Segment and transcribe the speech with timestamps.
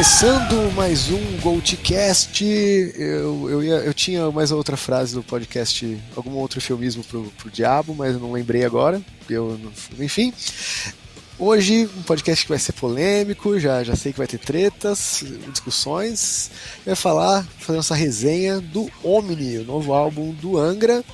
[0.00, 6.30] Começando mais um GoldCast, eu, eu, ia, eu tinha mais outra frase do podcast, algum
[6.36, 9.02] outro filmismo pro, pro diabo, mas eu não lembrei agora.
[9.28, 9.60] Eu,
[9.98, 10.32] enfim,
[11.38, 15.22] Hoje, um podcast que vai ser polêmico, já, já sei que vai ter tretas,
[15.52, 16.50] discussões.
[16.86, 21.04] Vai falar, fazer nossa resenha do Omni, o novo álbum do Angra.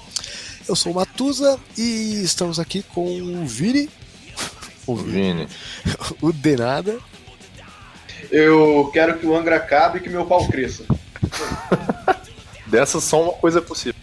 [0.69, 3.91] Eu sou o Matusa e estamos aqui com o Vini.
[4.87, 5.49] O Vini.
[6.23, 7.01] o Denada.
[8.31, 10.85] Eu quero que o Angra acabe e que meu pau cresça.
[12.67, 13.95] Dessa só uma coisa é possível,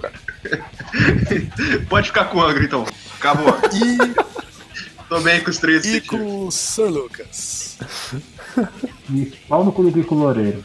[0.00, 0.14] cara.
[1.88, 2.86] Pode ficar com o Angra então.
[3.18, 3.54] Acabou.
[3.72, 4.40] E
[5.10, 7.76] Tô bem com os três E com o Sir Lucas.
[9.12, 10.64] E pau no cu do Loureiro.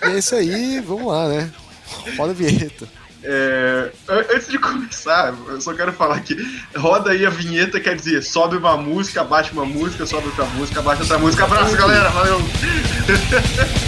[0.00, 1.50] é isso aí, vamos lá, né?
[2.16, 2.88] Roda a vinheta.
[3.22, 6.36] É, antes de começar, eu só quero falar que
[6.76, 10.82] roda aí a vinheta, quer dizer, sobe uma música, baixa uma música, sobe outra música,
[10.82, 11.44] baixa outra música.
[11.44, 12.38] Abraço, galera, valeu!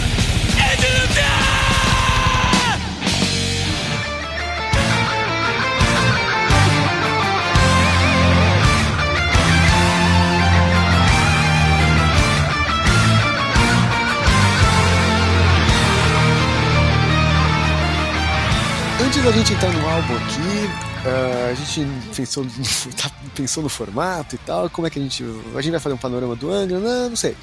[19.21, 22.43] Antes da gente entrar no álbum aqui, uh, a gente pensou,
[22.99, 25.23] tá, pensou no formato e tal, como é que a gente.
[25.55, 26.79] A gente vai fazer um panorama do Angra?
[26.79, 27.37] Não, não sei.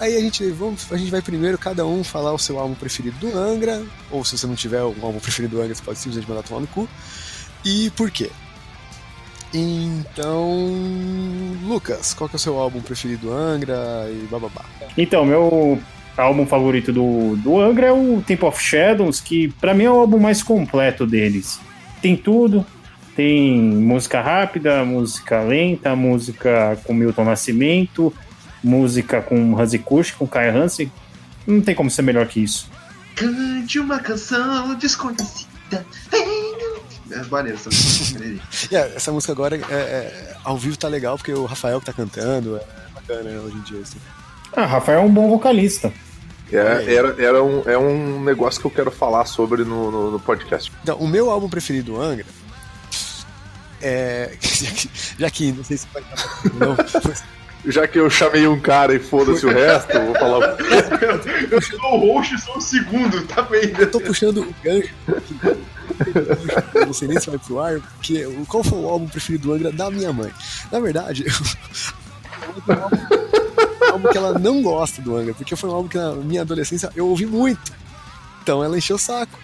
[0.00, 3.16] Aí a gente, vamos, a gente vai primeiro cada um falar o seu álbum preferido
[3.18, 6.28] do Angra, ou se você não tiver um álbum preferido do Angra, você pode simplesmente
[6.28, 6.88] mandar tomar no cu.
[7.64, 8.28] E por quê?
[9.54, 10.68] Então,
[11.62, 14.64] Lucas, qual que é o seu álbum preferido do Angra e bababá?
[14.98, 15.80] Então, meu
[16.20, 20.00] álbum favorito do, do Angra é o Temple of Shadows, que para mim é o
[20.00, 21.60] álbum mais completo deles.
[22.00, 22.64] Tem tudo,
[23.14, 28.14] tem música rápida, música lenta, música com Milton Nascimento,
[28.62, 30.90] música com Hansi Kusch, com Kai Hansen.
[31.46, 32.70] Não tem como ser melhor que isso.
[33.14, 35.84] Cante uma canção desconhecida.
[37.10, 38.24] É maneiro essa música.
[38.70, 41.92] yeah, essa música agora é, é, ao vivo tá legal porque o Rafael que tá
[41.92, 42.64] cantando é
[42.94, 43.80] bacana né, hoje em dia.
[43.80, 43.98] Assim.
[44.56, 45.92] Ah, Rafael é um bom vocalista.
[46.52, 50.20] É, era, era um, é um negócio que eu quero falar sobre no, no, no
[50.20, 50.72] podcast.
[50.82, 52.26] Então, o meu álbum preferido do Angra
[53.82, 54.32] é.
[55.18, 56.02] Já que, não sei se vai
[56.54, 56.76] não,
[57.70, 60.56] Já que eu chamei um cara e foda-se o resto, eu vou falar.
[61.50, 63.72] eu sou o host, sou o segundo, tá bem?
[63.78, 64.94] Eu tô puxando o gancho.
[66.74, 69.54] Eu não sei nem se vai pro ar, porque qual foi o álbum preferido do
[69.54, 70.32] Angra da minha mãe?
[70.72, 71.26] Na verdade,
[73.90, 76.90] álbum que ela não gosta do Angra, porque foi um álbum que na minha adolescência
[76.94, 77.72] eu ouvi muito.
[78.42, 79.38] Então ela encheu o saco.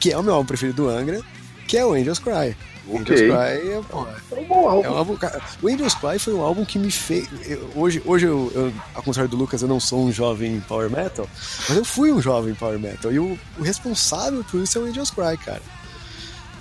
[0.00, 1.20] Que é o meu álbum preferido do Angra,
[1.68, 2.56] que é o Angels Cry.
[2.86, 3.14] O okay.
[3.14, 4.84] Angels Cry é, é, um bom álbum.
[4.84, 5.18] É um álbum
[5.62, 7.28] o Angels Cry foi um álbum que me fez.
[7.46, 10.90] Eu, hoje, hoje eu, eu, ao contrário do Lucas, eu não sou um jovem power
[10.90, 11.28] metal,
[11.68, 13.12] mas eu fui um jovem power metal.
[13.12, 15.62] E o, o responsável por isso é o Angels Cry, cara.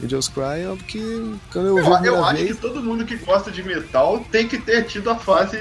[0.03, 2.55] Angels Cry é algo que quando eu, eu, eu acho vez...
[2.55, 5.57] que todo mundo que gosta de metal tem que ter tido a fase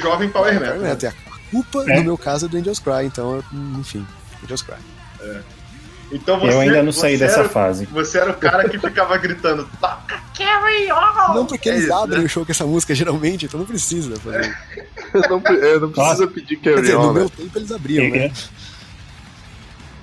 [0.00, 0.78] jovem power metal.
[0.78, 0.92] Né?
[0.92, 1.96] A culpa, é.
[1.96, 3.42] no meu caso, é do Angels Cry, então,
[3.78, 4.04] enfim,
[4.42, 4.74] Angels Cry.
[5.20, 5.40] É.
[6.12, 7.86] Então você, eu ainda não saí dessa era, fase.
[7.86, 11.34] Você era o cara que ficava gritando, toca Carry On!
[11.34, 12.24] Não, porque é eles isso, abrem né?
[12.24, 14.56] o show com essa música geralmente, então não precisa fazer.
[15.28, 15.40] não,
[15.80, 17.06] não precisa pedir Carry dizer, On.
[17.06, 17.20] No né?
[17.20, 18.32] meu tempo eles abriam, né?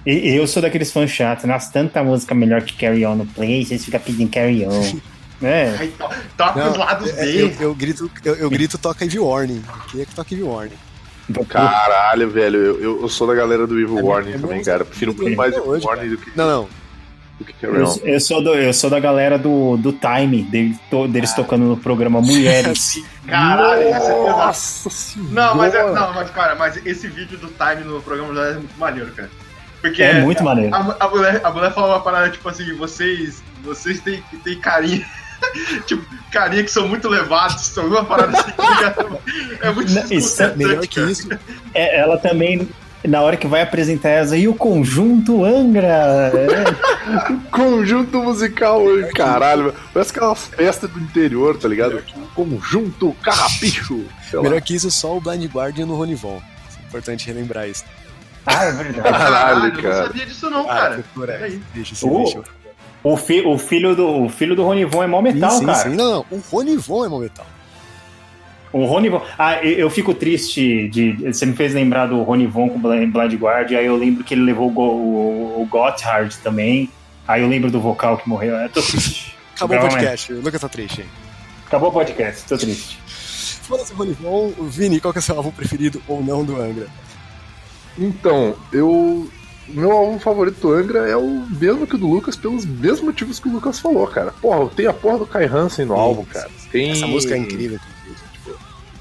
[0.05, 1.45] E eu sou daqueles fãs chatos.
[1.45, 4.99] Nossa, tanta música melhor que Carry On no Play, vocês ficam pedindo Carry On.
[5.43, 5.75] É.
[5.79, 6.07] Ai, to,
[6.37, 7.41] toca os lados é, B.
[7.41, 9.63] Eu, eu, grito, eu, eu grito toca Evil Warning.
[9.91, 10.77] Quem é que toca Evil Warning?
[11.47, 14.85] Caralho, velho, eu, eu sou da galera do Evil é, Warning é também, cara.
[14.85, 16.09] Prefiro muito mais Evil Warning cara.
[16.09, 16.37] do que.
[16.37, 16.69] Não, não.
[17.39, 17.97] Do que Carry On.
[18.03, 21.35] Eu, eu, sou do, eu sou da galera do, do Time, deles, to, deles ah.
[21.37, 23.03] tocando no programa Mulheres.
[23.25, 25.31] Caralho, é Nossa senhora.
[25.33, 28.59] Não, mas, é, não, mas, cara, mas esse vídeo do Time no programa Mulheres é
[28.59, 29.29] muito maneiro, cara.
[29.81, 30.73] Porque é muito maneiro.
[30.73, 35.05] A, a, mulher, a mulher fala uma parada tipo assim: vocês, vocês têm, têm carinha.
[35.87, 38.51] tipo, carinha que são muito levados, são uma parada assim.
[38.51, 38.95] Tá
[39.61, 41.27] é muito Não, isso é melhor que isso.
[41.73, 42.69] É, ela também,
[43.03, 46.31] na hora que vai apresentar essa, e o conjunto Angra?
[46.31, 46.91] É.
[47.49, 48.83] conjunto musical,
[49.15, 49.73] caralho.
[49.91, 52.03] Parece aquela festa do interior, tá ligado?
[52.35, 54.05] Conjunto Carrapicho.
[54.33, 56.39] Melhor que isso, só o Blind Guardian no Ronivon.
[56.79, 57.83] É importante relembrar isso.
[58.45, 59.01] Ah, é verdade.
[59.01, 59.87] Caralho, cara.
[59.87, 61.03] Eu não sabia disso não, ah, cara.
[61.73, 62.41] Deixa, sim, uh, deixa.
[63.03, 65.89] O, fi, o, filho do, o filho do Ronivon é mó metal, sim, cara.
[65.89, 66.25] Sim, não, não.
[66.31, 67.45] O Ronivon é mó metal.
[68.73, 69.21] O Ronivon.
[69.37, 71.13] Ah, eu fico triste de.
[71.31, 74.71] Você me fez lembrar do Ronivon com Blind Guard, aí eu lembro que ele levou
[74.71, 76.89] o, o, o Gotthard também.
[77.27, 78.55] Aí eu lembro do vocal que morreu.
[78.55, 79.35] Eu tô triste.
[79.55, 80.33] Acabou o podcast.
[80.33, 81.07] O Lucas tá triste, hein?
[81.67, 82.99] Acabou o podcast, tô triste.
[83.63, 84.51] Foda-se, Ronivon.
[84.69, 86.87] Vini, qual que é o seu álbum preferido ou não do Angra?
[87.97, 89.29] Então, eu.
[89.67, 93.39] Meu álbum favorito do Angra é o mesmo que o do Lucas, pelos mesmos motivos
[93.39, 94.33] que o Lucas falou, cara.
[94.41, 96.49] Porra, tem a porra do Kai Hansen no Sim, álbum, cara.
[96.69, 96.91] Tem...
[96.91, 97.79] Essa música é incrível.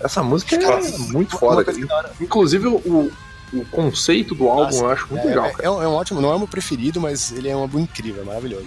[0.00, 2.12] Essa música é muito foda, cara.
[2.20, 3.10] Inclusive, o,
[3.52, 5.92] o conceito do álbum Nossa, eu acho muito é, legal, é- é um, é um
[5.92, 8.66] ótimo, não é o meu preferido, mas ele é um álbum incrível, é maravilhoso.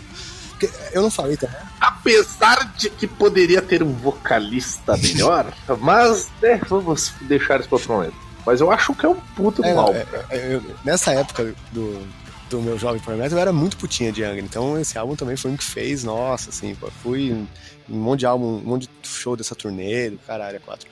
[0.49, 1.55] Porque eu não falei também.
[1.79, 7.93] Apesar de que poderia ter um vocalista melhor, mas né, vamos deixar isso para outro
[7.93, 8.22] momento.
[8.45, 11.55] Mas eu acho que é um puta do É, álbum, é, é, eu- nessa época
[11.71, 12.05] do,
[12.49, 15.35] do meu jovem Power Metal, eu era muito putinha de Angra, então esse álbum também
[15.37, 17.47] foi um que fez, nossa, assim, pô, fui em
[17.89, 20.87] um monte de álbum, um monte de show dessa turnê, do caralho, é quatro.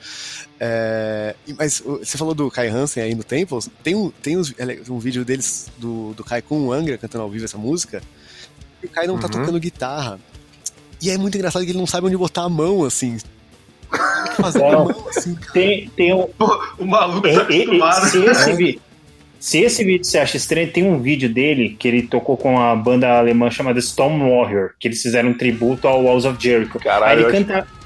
[0.58, 4.80] É, mas você falou do Kai Hansen aí no Temples, tem um, tem uns- é,
[4.90, 8.02] um vídeo deles, do, do Kai com o Angra cantando ao vivo essa música,
[8.82, 9.32] e o Kai não tá Uhum.
[9.40, 10.18] tocando guitarra.
[11.00, 13.18] E é muito engraçado que ele não sabe onde botar a mão, assim.
[14.36, 14.84] Fazendo a Não.
[14.86, 15.36] mão, assim.
[15.52, 16.26] Tem, tem um,
[16.78, 18.06] O maluco tá acostumado.
[18.08, 18.80] se, esse vi-
[19.38, 22.74] se esse vídeo você acha estranho, tem um vídeo dele que ele tocou com a
[22.76, 26.78] banda alemã chamada Storm Warrior, que eles fizeram um tributo ao Walls of Jericho.
[26.78, 27.82] Caralho, Aí ele acho- canta.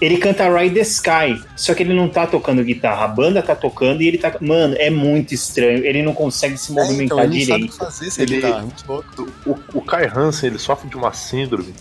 [0.00, 3.56] Ele canta Ride the Sky, só que ele não tá tocando guitarra, a banda tá
[3.56, 4.32] tocando e ele tá.
[4.40, 7.72] Mano, é muito estranho, ele não consegue se É, movimentar então, ele sabe direito.
[7.72, 9.28] que fazer sem Ele- guitarra, muito louco.
[9.44, 11.74] O, o Kai Hansen ele sofre de uma síndrome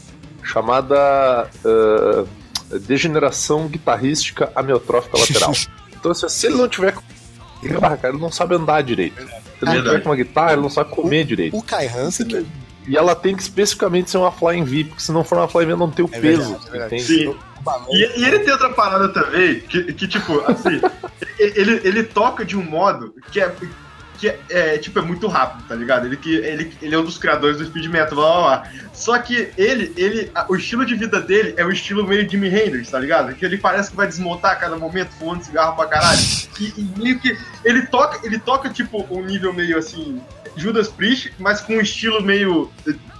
[0.43, 2.25] chamada ah,
[2.71, 5.53] degeneração guitarrística amiotrófica lateral.
[5.95, 7.01] então, assim, se ele não tiver com
[7.61, 9.21] guitarra, cara, ele não sabe andar direito.
[9.25, 11.57] Se ele não tiver com uma guitarra, ele não sabe comer direito.
[11.57, 12.45] O Kai Hansen, que
[12.87, 15.67] E ela tem que especificamente ser uma Flying V, porque se não for uma Flying
[15.67, 16.57] V, não tem o É peso.
[16.71, 17.37] verdade, é verdade.
[17.89, 20.79] E, e ele tem outra parada também, que, que tipo, assim,
[21.37, 23.53] ele, ele toca de um modo que é.
[24.17, 26.05] Que é, tipo, é muito rápido, tá ligado?
[26.07, 28.71] Ele, que, ele, ele é um dos criadores do speed metal, blá blá blá.
[28.93, 32.89] Só que ele, ele, o estilo de vida dele é o estilo meio Jimi Hendrix,
[32.89, 33.35] tá ligado?
[33.35, 36.19] Que ele parece que vai desmontar a cada momento, fumando cigarro pra caralho.
[36.59, 40.19] E, e meio que ele toca, ele toca, tipo, um nível meio assim,
[40.55, 42.71] Judas Priest, mas com um estilo meio.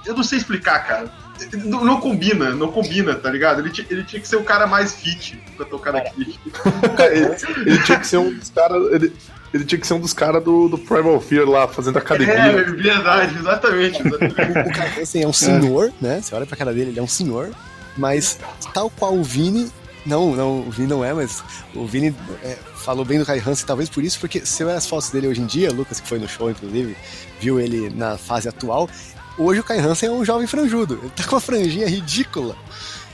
[0.05, 1.11] Eu não sei explicar, cara.
[1.53, 3.59] Não, não combina, não combina, tá ligado?
[3.59, 6.39] Ele, ele tinha que ser o cara mais fit pra tocar aqui.
[7.11, 8.91] ele, ele tinha que ser um dos caras.
[8.91, 9.13] Ele,
[9.53, 12.33] ele tinha que ser um dos caras do, do Primal Fear lá, fazendo academia.
[12.33, 14.01] É, verdade, exatamente.
[14.05, 14.69] exatamente.
[14.69, 16.19] o Kai Hansen é um senhor, né?
[16.21, 17.49] Você olha pra cara dele, ele é um senhor,
[17.97, 18.39] mas
[18.73, 19.71] tal qual o Vini.
[20.05, 21.44] Não, não, o Vini não é, mas
[21.75, 24.75] o Vini é, falou bem do Kai Hansen, talvez por isso, porque se eu ver
[24.75, 26.95] as fotos dele hoje em dia, Lucas, que foi no show, inclusive,
[27.41, 28.89] viu ele na fase atual.
[29.38, 30.99] Hoje o Kai Hansen é um jovem franjudo.
[31.01, 32.55] Ele tá com uma franjinha ridícula.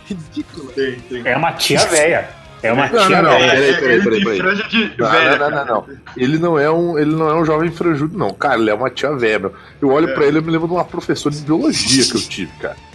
[0.06, 0.72] Ridícula.
[0.74, 1.28] Tem, tem.
[1.28, 2.43] É uma tia velha.
[2.64, 3.38] É uma Não, tia não, não.
[3.40, 3.52] velha.
[3.52, 4.40] peraí, peraí, ele peraí, tem peraí.
[4.40, 5.50] franja de Não, velha.
[5.50, 5.86] não, não.
[6.16, 8.34] Ele não é um, ele não é um jovem franjudo, não.
[8.34, 9.38] Cara, ele é uma tia velha.
[9.40, 9.54] meu.
[9.82, 10.14] Eu olho É.
[10.14, 12.78] pra ele e me lembro de uma professora de biologia que eu tive, cara.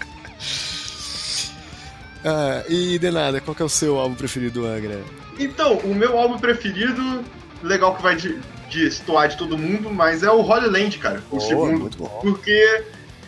[2.24, 5.00] Ah, e Denada, qual que é o seu álbum preferido do Angra?
[5.38, 7.22] Então, o meu álbum preferido,
[7.62, 8.38] legal que vai de,
[8.68, 11.22] de estoar de todo mundo, mas é o Holy Land, cara.
[11.30, 11.78] O Boa, segundo.
[11.78, 12.18] muito bom.
[12.20, 12.82] Porque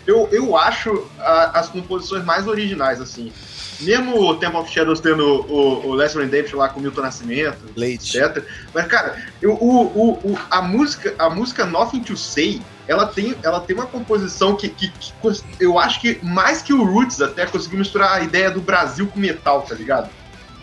[0.06, 3.32] eu, eu acho a- as composições mais originais, assim.
[3.80, 7.58] Mesmo o Temple of Shadows tendo o, o Last Redemption lá com o Milton Nascimento,
[7.76, 8.18] Leite.
[8.18, 8.44] etc.
[8.74, 13.60] Mas, cara, o, o, o- a, música, a música Nothing to Say, ela tem, ela
[13.60, 15.12] tem uma composição que, que, que
[15.60, 19.18] eu acho que mais que o Roots até conseguiu misturar a ideia do Brasil com
[19.20, 20.10] metal, tá ligado?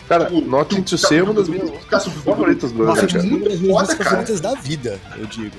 [0.08, 3.24] Cara, Nothing to Say é uma das minhas músicas favoritas do Nossa, cara.
[3.24, 4.10] uma das minhas músicas cara.
[4.10, 5.56] favoritas da vida, eu digo.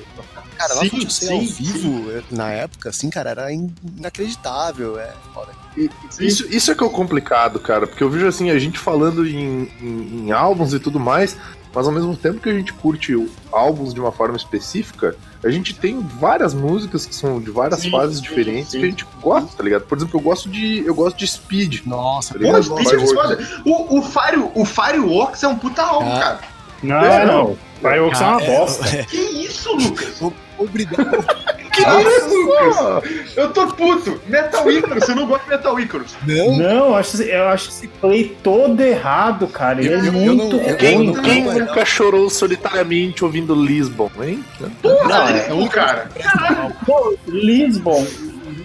[0.57, 4.99] Cara, Sim, Nothing to Say ao sim, vivo, na época, assim, cara, era in- inacreditável.
[4.99, 5.53] É foda.
[6.19, 9.25] Isso, isso é que é o complicado, cara, porque eu vejo assim, a gente falando
[9.25, 11.37] em, em, em álbuns e tudo mais,
[11.75, 13.15] mas ao mesmo tempo que a gente curte
[13.53, 17.91] álbuns de uma forma específica, a gente tem várias músicas que são de várias Sim,
[17.91, 18.79] fases sim, diferentes sim.
[18.81, 19.83] que a gente gosta, tá ligado?
[19.83, 20.85] Por exemplo, eu gosto de.
[20.85, 21.87] Eu gosto de Speed.
[21.87, 22.63] Nossa, Tá ligado?
[22.63, 23.49] Speed é foda.
[23.65, 26.19] O, o, Fire, o Fireworks é um puta álbum, Ah.
[26.21, 26.41] cara.
[26.83, 27.57] Não, É, não.
[27.81, 29.05] Fireworks é uma Ah, bosta.
[29.05, 30.21] Que isso, Lucas?
[30.59, 31.25] Obrigado.
[31.79, 33.37] Que isso, Lucas?
[33.37, 34.21] Eu tô puto.
[34.27, 36.17] Metal Icarus, você não gosta de Metal Icarus.
[36.27, 39.79] Não, Não, eu acho, eu acho esse play todo errado, cara.
[39.81, 43.25] Ele Eu- é eu- eu muito não- eu- Quem, não- quem não, nunca chorou solitariamente
[43.25, 44.45] ouvindo Lisbon, hein?
[44.83, 46.09] Porra, é Lisbon, cara.
[46.85, 48.05] Pô, Lisbon.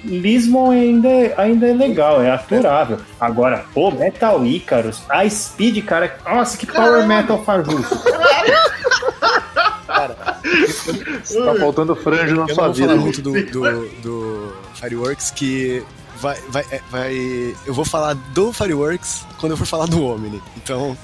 [0.05, 2.97] Lisbon ainda, é- ainda é legal, é aturável.
[3.19, 6.17] Agora, pô, Metal Icarus, a Speed, cara.
[6.25, 7.85] Nossa, que power metal fajuto.
[9.93, 12.87] cara, Tá faltando franjo na eu sua vou vida.
[12.89, 13.19] falar Luiz.
[13.19, 15.83] muito do, do, do Fireworks, que
[16.19, 17.55] vai, vai, é, vai.
[17.65, 20.41] Eu vou falar do Fireworks quando eu for falar do Omni.
[20.57, 20.97] Então,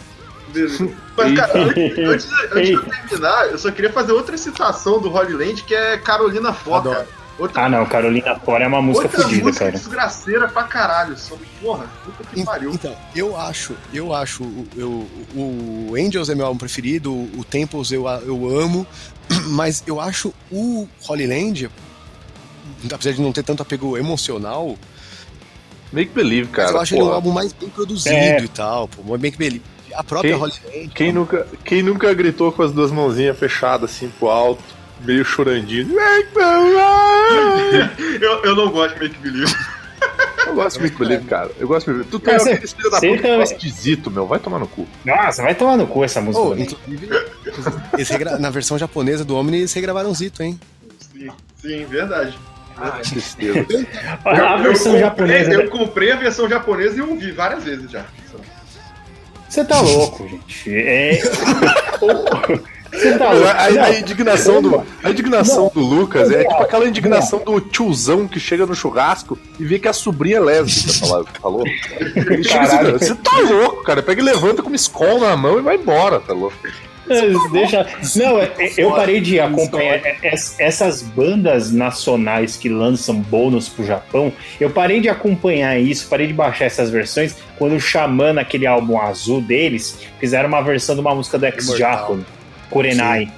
[1.15, 5.13] Mas, cara, antes, antes, antes de eu terminar, eu só queria fazer outra citação do
[5.13, 6.89] Holy Land, que é Carolina Foca.
[6.89, 7.07] Adoro.
[7.39, 9.77] Outra, Ah, não, Carolina Fora é uma música outra fodida, música cara.
[9.77, 11.17] desgraceira pra caralho.
[11.17, 12.71] Só, porra, puta que pariu.
[12.71, 17.91] Então, eu acho, eu acho, o- eu, o Angels é meu álbum preferido, o Temples
[17.91, 18.85] eu, eu amo,
[19.51, 21.69] mas eu acho o Holy Land,
[22.93, 24.75] apesar de não ter tanto apego emocional,
[25.91, 26.71] Make Believe, mas cara.
[26.71, 27.15] eu acho ele um porra.
[27.15, 28.41] álbum mais bem produzido É.
[28.43, 29.61] e tal, pô, bem que beleza.
[29.95, 30.87] A própria Quem- Holy Land.
[30.93, 34.61] Quem nunca, quem nunca gritou com as duas mãozinhas fechadas assim pro alto,
[35.01, 35.87] meio chorandinho?
[35.87, 38.23] Make Believe!
[38.23, 39.55] Eu, eu não gosto de Make Believe.
[40.47, 41.51] Eu gosto de Make Believe, cara.
[41.59, 42.11] Eu gosto de Make Believe.
[42.11, 44.25] Tu tem Cara, aqueles filhos da puta que de Zito, meu.
[44.25, 44.87] Vai tomar no cu.
[45.05, 46.43] Nossa, vai tomar no cu essa música.
[46.43, 47.09] Oh, inclusive,
[48.39, 50.59] na versão japonesa do Omni, eles regravaram Zito, hein?
[50.99, 51.29] Sim,
[51.61, 52.37] sim, verdade.
[52.77, 53.65] Ah, tristeza.
[54.23, 55.49] a versão eu japonesa.
[55.49, 58.05] Comprei, eu comprei a versão japonesa e ouvi várias vezes já.
[59.49, 60.71] Você tá louco, gente.
[60.75, 61.19] É.
[62.91, 63.47] Você tá louco.
[63.47, 68.27] A, a- a indignação, do, a indignação do Lucas é tipo aquela indignação do tiozão
[68.27, 71.07] que chega no churrasco e vê que a sobrinha é lésbica,
[71.41, 71.63] falou?
[72.63, 74.01] assim, você tá louco, cara.
[74.01, 76.55] Pega e levanta com uma escola na mão e vai embora, tá louco?
[77.51, 77.87] Deixa.
[78.17, 83.67] Não, é- é- eu parei de acompanhar é- es- essas bandas nacionais que lançam bônus
[83.67, 84.31] pro Japão.
[84.59, 89.01] Eu parei de acompanhar isso, parei de baixar essas versões quando o Xamã, naquele álbum
[89.01, 92.19] azul deles, fizeram uma versão de uma música do Ex-Japan,
[92.69, 93.31] Kurenai.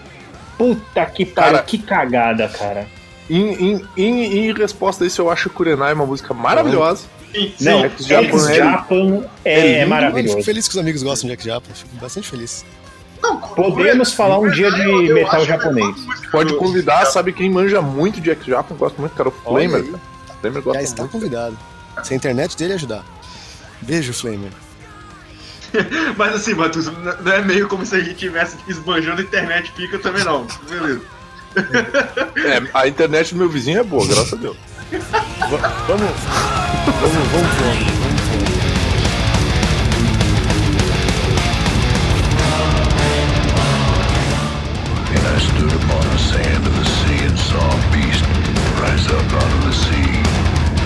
[0.57, 2.87] Puta que pariu, Cara- que cagada, cara.
[3.29, 7.05] Em, em, em, em resposta a isso, eu acho Kurenai uma música maravilhosa.
[7.33, 7.63] Sim, sim.
[7.65, 10.43] Não, Ex-Japan Ex-Japan é, é lindo, Eu fico maravilhoso.
[10.43, 12.65] feliz que os amigos gostam de Jack Japan, fico bastante feliz.
[13.23, 15.85] Não, Podemos falar um dia de eu- metal japonês.
[15.87, 19.83] é música Pode convidar, sabe quem manja muito de X-Japan, gosta muito, cara, o Flamer.
[20.41, 21.11] Flamer Já gosta está muito.
[21.13, 21.57] convidado.
[22.03, 23.05] Se a internet dele ajudar.
[23.81, 24.51] Beijo, Flamer.
[26.17, 29.71] Mas assim, Matheus, n- não é meio como se a gente estivesse esbanjando a internet
[29.71, 30.45] pica também não.
[30.69, 31.01] Beleza.
[31.55, 34.57] É, a internet do meu vizinho é boa, graças a Deus.
[34.91, 35.61] Vamos.
[35.87, 36.11] Vamos,
[37.01, 38.01] vamos, vamos, vamos.
[45.11, 48.23] And I stood upon the sand of the sea and saw a beast
[48.79, 50.11] rise up out of the sea,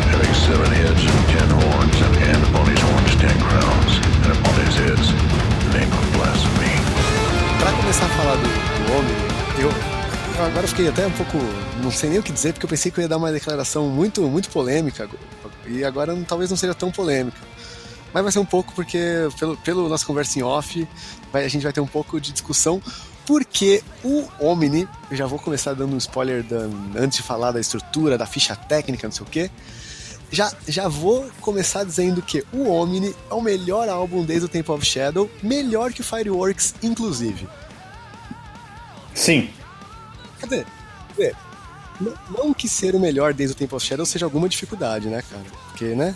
[0.10, 2.16] having seven heads and ten horns, and,
[7.86, 9.16] começar a falar do, do homem,
[9.60, 9.70] eu,
[10.40, 11.38] eu agora fiquei até um pouco.
[11.84, 13.88] Não sei nem o que dizer, porque eu pensei que eu ia dar uma declaração
[13.88, 15.08] muito, muito polêmica.
[15.68, 17.38] E agora talvez não seja tão polêmica.
[18.12, 19.00] Mas vai ser um pouco, porque
[19.40, 20.88] pelo, pelo nossa conversa em off,
[21.32, 22.82] vai- a gente vai ter um pouco de discussão.
[23.26, 26.68] Porque o Omni, eu já vou começar dando um spoiler da-
[27.00, 29.52] antes de falar da estrutura, da ficha técnica, não sei o quê.
[30.32, 34.74] Já, já vou começar dizendo que o Omni é o melhor álbum desde o Temple
[34.74, 37.48] of Shadow, melhor que o Fireworks, inclusive.
[39.26, 39.50] Sim.
[40.40, 40.66] Quer dizer,
[41.08, 41.36] quer dizer,
[42.00, 45.24] não, não que ser o melhor desde o Temple of Shadow seja alguma dificuldade, né,
[45.28, 45.44] cara?
[45.68, 46.14] Porque, né?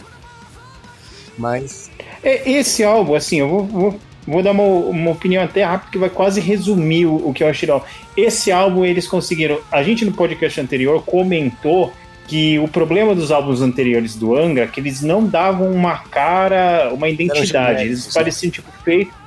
[1.35, 1.89] Mas.
[2.21, 5.97] É, Esse álbum, assim, eu vou, vou, vou dar uma, uma opinião até rápida que
[5.97, 7.67] vai quase resumir o, o que eu achei.
[8.15, 9.59] Esse álbum eles conseguiram.
[9.71, 11.91] A gente no podcast anterior comentou
[12.27, 16.93] que o problema dos álbuns anteriores do Angra é que eles não davam uma cara,
[16.93, 17.85] uma identidade.
[17.85, 19.18] Eles pareciam tipo feito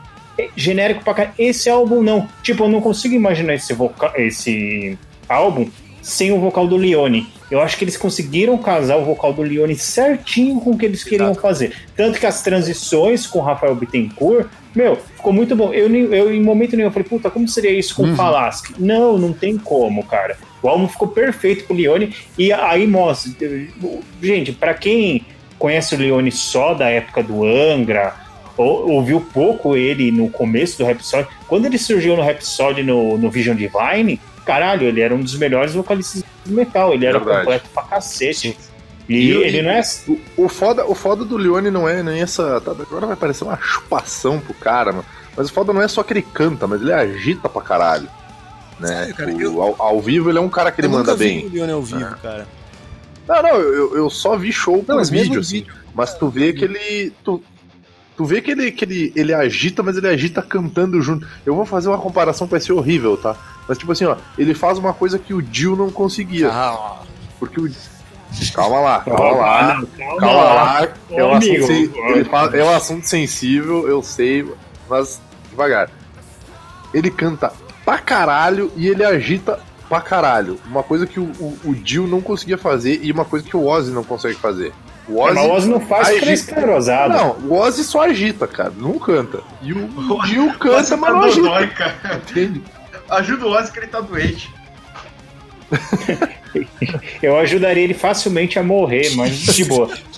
[0.56, 1.34] genérico pra caralho.
[1.38, 2.28] Esse álbum não.
[2.42, 4.98] Tipo, eu não consigo imaginar esse, voca esse
[5.28, 5.68] álbum
[6.00, 7.28] sem o vocal do Leone.
[7.50, 11.04] Eu acho que eles conseguiram casar o vocal do Leone certinho com o que eles
[11.04, 11.74] queriam fazer.
[11.96, 15.72] Tanto que as transições com o Rafael Bittencourt, meu, ficou muito bom.
[15.72, 18.74] Eu, nem- eu em momento nenhum, eu falei, puta, como seria isso com o Falaschi?
[18.78, 20.36] Não, não tem como, cara.
[20.62, 23.30] O álbum ficou perfeito pro Leone e aí mostra.
[24.22, 25.24] Gente, pra quem
[25.58, 28.14] conhece o Leone só da época do Angra,
[28.60, 33.56] ouviu pouco ele no começo do Rhapsody, quando ele surgiu no Rhapsody no, no Vision
[33.56, 37.40] Divine, caralho, ele era um dos melhores vocalistas do metal, ele era Verdade.
[37.40, 38.56] completo pra cacete.
[39.08, 39.82] E, E- ele não é.
[40.08, 42.60] O, o foda, o foda do Leone não é nem essa.
[42.60, 45.04] tá, agora vai parecer uma chupação pro cara, mano.
[45.36, 48.08] Mas o foda não é só que ele canta, mas ele agita pra caralho.
[48.78, 48.88] Né?
[48.88, 51.16] Sério, cara, O- eu- ao, ao vivo ele é um cara que ele eu manda
[51.16, 51.46] bem.
[51.46, 52.46] o Leone ao vivo, cara.
[53.28, 55.52] Não, não, eu, eu só vi show por mesmo vídeo, no assim.
[55.60, 55.74] vídeo.
[55.94, 57.12] Mas tu vê que ele.
[57.24, 57.42] Tu,
[58.22, 61.26] tu vê que ele, que ele, ele agita, mas ele agita cantando junto.
[61.44, 63.34] Eu vou fazer uma comparação que vai ser horrível, tá?
[63.68, 66.48] Mas tipo assim, ó, ele faz uma coisa que o Dio não conseguia.
[66.48, 67.00] Ah,
[67.40, 67.68] Porque o.
[68.54, 69.74] Calma lá, calma lá.
[69.74, 70.54] Não, calma, Calma lá.
[70.54, 74.46] lá, é um, assunto, ele é um assunto sensível, eu sei,
[74.88, 75.90] mas devagar.
[76.94, 77.52] Ele canta
[77.84, 80.58] pra caralho e ele agita pra caralho.
[80.66, 83.66] Uma coisa que o, o, o Dio não conseguia fazer e uma coisa que o
[83.66, 84.72] Ozzy não consegue fazer.
[85.08, 86.26] O É, mas o Ozzy não faz agita.
[86.26, 87.14] crescerosada.
[87.14, 89.40] Não, o Ozzy só agita, cara, não canta.
[89.60, 91.40] E o, o Ozzy canta, tá mas não agita.
[91.42, 92.22] dodói, cara.
[92.30, 92.62] Entende?
[93.10, 94.50] Ajuda o Ozzy que ele tá doente.
[97.22, 99.88] Eu ajudaria ele facilmente a morrer, mas de boa.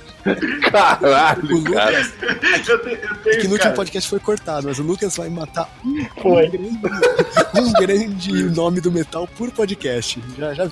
[0.70, 1.90] Caralho, O cara.
[1.98, 2.12] Lucas,
[2.68, 5.28] Eu tenho, eu tenho, que no último cara, podcast foi cortado, mas o Lucas vai
[5.28, 6.46] matar um, Foi.
[6.46, 6.50] um
[6.80, 6.80] grande,
[7.54, 10.22] um grande nome do metal por podcast.
[10.38, 10.70] Já, já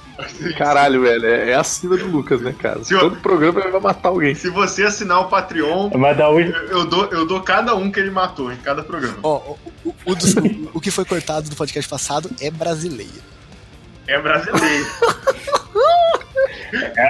[0.57, 1.27] Caralho, velho.
[1.27, 2.83] É, é acima do Lucas, né, cara?
[2.85, 4.35] Senhor- Todo programa ele vai matar alguém.
[4.35, 6.51] Se você assinar o Patreon, Mas da onde.
[6.51, 9.19] eu, eu dou, eu dou cada um que ele matou em cada programa.
[9.23, 9.55] Ó,
[9.85, 13.23] o, o- o dos- o- o que foi cortado do podcast passado é brasileiro.
[14.07, 14.87] É brasileiro.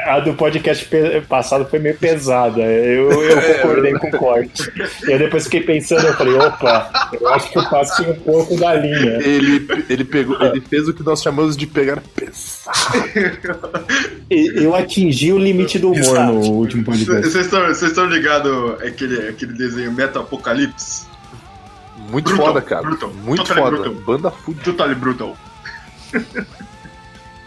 [0.06, 0.88] A do podcast
[1.28, 2.60] passado foi meio pesada.
[2.60, 4.72] Eu, eu concordei com o corte.
[5.04, 8.74] Eu depois fiquei pensando, eu falei, opa, eu acho que eu passei um pouco da
[8.74, 9.18] linha.
[9.22, 12.72] Ele, ele, pegou, ele fez o que nós chamamos de pegar pesado.
[14.30, 16.32] Eu atingi o limite do humor Exato.
[16.32, 17.22] no último podcast.
[17.30, 21.06] Vocês estão, vocês estão ligados àquele, àquele desenho Meta Apocalipse?
[22.10, 22.82] Muito Brutal, foda, cara.
[22.82, 23.10] brutal.
[23.24, 23.76] Muito Totally foda.
[23.76, 24.02] brutal.
[24.04, 24.60] Banda food.
[24.60, 25.36] Totally Brutal.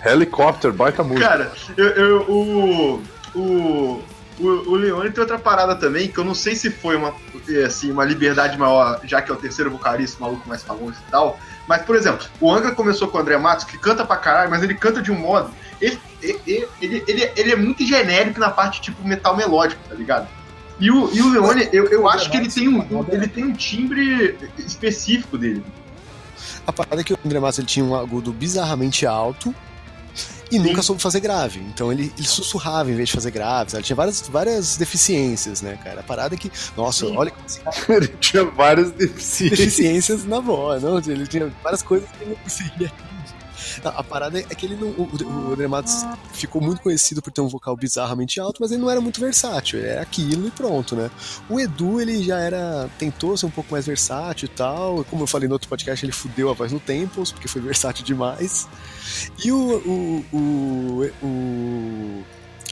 [0.06, 1.28] Helicopter, baita música.
[1.28, 3.04] Cara, eu, eu- o,
[3.36, 4.04] o,
[4.40, 7.14] o, o Leone tem outra parada também, que eu não sei se foi uma,
[7.66, 11.12] assim, uma liberdade maior, já que é o terceiro vocalista, o maluco mais famoso e
[11.12, 11.40] tal.
[11.68, 14.62] Mas, por exemplo, o Angra começou com o André Matos, que canta pra caralho, mas
[14.62, 15.50] ele canta de um modo.
[15.82, 20.28] Ele, ele, ele, ele, ele é muito genérico na parte tipo metal melódico, tá ligado?
[20.80, 23.54] E o, e o Leone, eu, eu acho que ele tem, um, ele tem um
[23.54, 25.64] timbre específico dele.
[26.68, 29.56] A parada é que o André Matos ele tinha um agudo bizarramente alto
[30.52, 31.60] e nunca soube fazer grave.
[31.60, 33.74] Então ele, ele sussurrava em vez de fazer graves.
[33.74, 36.02] Ele tinha várias, várias deficiências, né, cara?
[36.02, 37.18] A parada é que, nossa, Sim.
[37.18, 37.34] olha
[37.90, 39.60] Ele tinha várias deficiências.
[39.60, 40.98] deficiências na voz, não?
[41.00, 42.92] Ele tinha várias coisas que ele não conseguia.
[43.84, 44.88] A parada é que ele não.
[44.90, 48.82] O, o André Matos ficou muito conhecido por ter um vocal bizarramente alto, mas ele
[48.82, 49.80] não era muito versátil.
[49.80, 51.10] Ele era aquilo e pronto, né?
[51.50, 52.90] O Edu, ele já era.
[52.98, 55.04] tentou ser um pouco mais versátil e tal.
[55.06, 58.06] Como eu falei no outro podcast, ele fudeu a voz no Temples, porque foi versátil
[58.06, 58.68] demais.
[59.44, 59.58] E o.
[59.58, 62.24] o, o, o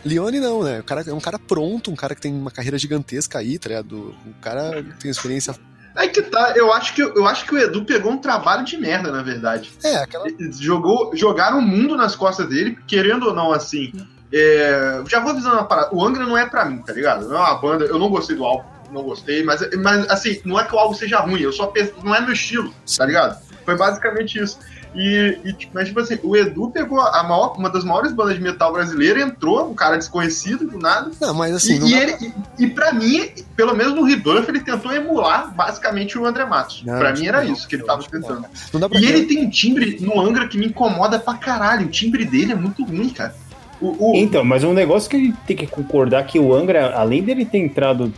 [0.05, 0.79] Leone não, né?
[0.79, 3.69] O cara é um cara pronto, um cara que tem uma carreira gigantesca aí, tá
[3.69, 4.13] ligado?
[4.25, 5.55] O cara tem experiência.
[5.95, 8.77] Aí que tá, eu acho que, eu acho que o Edu pegou um trabalho de
[8.77, 9.71] merda, na verdade.
[9.83, 10.25] É, aquela.
[10.59, 13.93] jogou, jogaram o mundo nas costas dele, querendo ou não, assim.
[14.33, 15.95] é, já vou avisando uma parada.
[15.95, 17.27] O Angra não é pra mim, tá ligado?
[17.27, 17.85] Não é uma banda.
[17.85, 20.95] Eu não gostei do álbum, não gostei, mas, mas assim, não é que o álbum
[20.95, 23.39] seja ruim, eu só penso, não é meu estilo, tá ligado?
[23.63, 24.59] Foi basicamente isso.
[24.95, 28.35] E, e, tipo, mas, tipo assim, o Edu pegou a maior, uma das maiores bandas
[28.35, 31.11] de metal brasileira, entrou, um cara desconhecido, do nada.
[31.19, 34.03] Não, mas assim, e, não e dá ele, e, e pra mim, pelo menos no
[34.03, 36.83] Rebuff, ele tentou emular basicamente o André Matos.
[36.85, 38.45] Não, pra mim era não, isso que ele tava tentando.
[38.71, 41.87] Não dá pra E ele tem um timbre no Angra que me incomoda pra caralho.
[41.87, 43.35] O timbre dele é muito ruim, cara.
[43.81, 46.95] O, o- Então, mas um negócio que a gente tem que concordar que o Angra,
[46.95, 48.13] além dele ter entrado,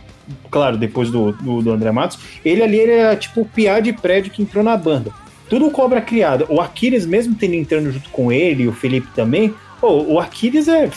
[0.50, 3.92] claro, depois do, do, do André Matos, ele ali ele era tipo o piá de
[3.94, 5.10] prédio que entrou na banda.
[5.48, 6.46] Tudo cobra criada.
[6.48, 10.68] O Aquiles, mesmo tendo entrando junto com ele, e o Felipe também, pô, o Aquiles
[10.68, 10.90] é.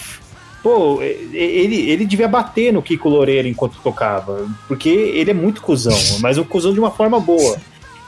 [0.61, 5.97] Pô, ele, ele devia bater no Kiko Loureiro enquanto tocava, porque ele é muito cuzão,
[6.19, 7.57] mas um cuzão de uma forma boa.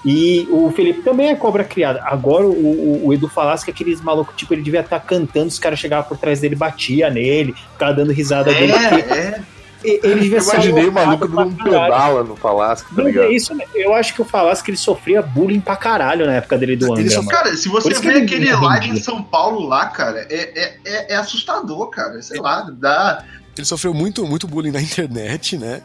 [0.03, 2.01] E o Felipe também é cobra criada.
[2.03, 5.59] Agora o, o, o Edu falasse que aqueles malucos, tipo, ele devia estar cantando, os
[5.59, 8.73] caras chegavam por trás dele, batia nele, ficava dando risada dele.
[8.73, 9.41] porque é,
[9.83, 9.99] é.
[10.07, 13.25] Ele devia Eu ser imaginei o maluco dando um pedala no Falasco, tá ligado?
[13.25, 16.75] é isso, eu acho que o Falasco ele sofria bullying pra caralho na época dele
[16.75, 17.23] do Angra.
[17.27, 18.99] Cara, se você vê ele aquele não live rendia.
[18.99, 22.21] em São Paulo lá, cara, é, é, é, é assustador, cara.
[22.21, 23.23] Sei lá, dá.
[23.57, 25.81] Ele sofreu muito, muito bullying na internet, né?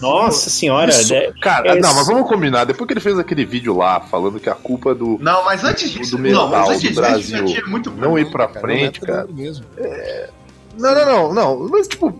[0.00, 1.32] Nossa senhora, Isso, né?
[1.40, 2.64] cara, é não, mas vamos combinar.
[2.64, 5.92] Depois que ele fez aquele vídeo lá falando que a culpa do Não, mas antes
[5.92, 6.18] Do disso.
[6.18, 7.38] metal não, mas antes do disso, Brasil.
[7.38, 9.26] já tinha muito não ir Cara, na frente, do cara.
[9.30, 9.64] Mesmo.
[10.76, 11.68] Não, não, não, não.
[11.68, 12.18] Mas, tipo,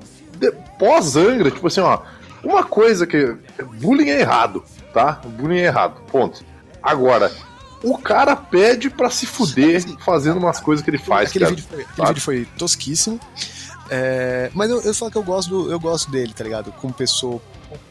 [0.79, 2.01] pós-Angra, tipo assim, ó.
[2.43, 3.37] Uma coisa que.
[3.81, 5.21] Bullying é errado, tá?
[5.25, 6.01] Bullying é errado.
[6.11, 6.45] Ponto.
[6.83, 7.33] Agora,
[7.83, 11.57] o cara pede pra se fuder fazendo umas coisas que ele faz, aquele cara.
[11.57, 13.21] vídeo, foi, aquele vídeo foi tosquíssimo.
[13.89, 16.73] É, mas eu, eu falo que eu gosto, do, eu gosto dele, tá ligado?
[16.73, 17.41] Como pessoa.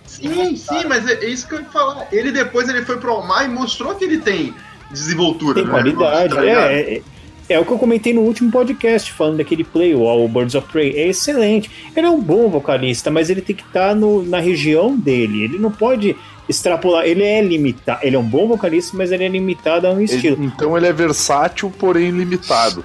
[0.05, 2.07] Sim, sim, mas é, é isso que eu ia falar.
[2.11, 4.53] Ele depois ele foi pro Almar e mostrou que ele tem
[4.91, 5.55] desenvoltura.
[5.55, 5.71] Tem né?
[5.71, 6.35] qualidade.
[6.35, 6.71] Tá ligado?
[6.71, 7.01] é,
[7.47, 10.93] é, o que eu comentei no último podcast, falando daquele play, o, Birds of Prey.
[10.97, 11.69] É excelente.
[11.95, 15.43] Ele é um bom vocalista, mas ele tem que estar na região dele.
[15.43, 16.15] Ele não pode
[16.49, 17.05] extrapolar.
[17.05, 17.99] Ele é limitado.
[18.03, 20.43] Ele é um bom vocalista, mas ele é limitado a um Ele- estilo.
[20.43, 22.83] então ele é versátil, porém limitado.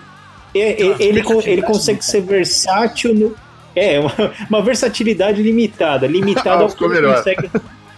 [0.54, 3.34] É, é, ele, con- ele consegue ser versátil no.
[3.74, 4.12] É, uma,
[4.48, 6.06] uma versatilidade limitada.
[6.06, 7.16] Limitada Ah, ao que, ele melhor.
[7.16, 7.50] consegue,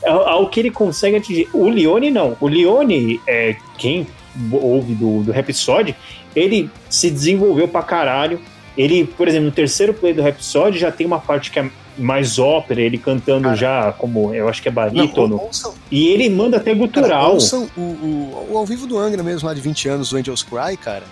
[0.05, 1.49] ao, ao que ele consegue atingir.
[1.53, 2.37] O Leone não.
[2.41, 4.07] O Leone, é, quem
[4.53, 5.95] ouve do, do Rhapsody,
[6.35, 8.41] ele se desenvolveu pra caralho.
[8.77, 12.39] Ele, por exemplo, no terceiro play do Rhapsody já tem uma parte que é mais
[12.39, 13.57] ópera, ele cantando Cara.
[13.57, 15.35] já como, eu acho que é Não, barítono.
[15.37, 17.35] ou- ouçam, E ele manda até cara, gutural.
[17.35, 20.43] ouçam o, o, o ao vivo do Angra mesmo, lá de 20 anos, o Angels
[20.43, 21.03] Cry, cara.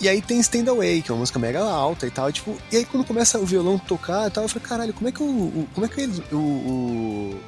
[0.00, 2.30] E aí tem Stand Away, que é uma música mega alta e tal.
[2.30, 5.08] E, tipo, e aí quando começa o violão tocar e tal, eu falei, caralho, como
[5.08, 5.26] é que o.
[5.26, 6.22] o- como é que eles.
[6.30, 6.36] O.
[6.36, 7.40] o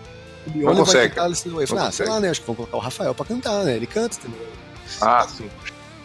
[0.46, 1.62] o Leone vai cantar Stand Away?
[1.64, 2.30] Eu falei, Não ah, sei lá, né?
[2.30, 3.76] Acho que vão colocar o Rafael pra cantar, né?
[3.76, 4.48] Ele canta Away.
[5.00, 5.48] Ah, sim.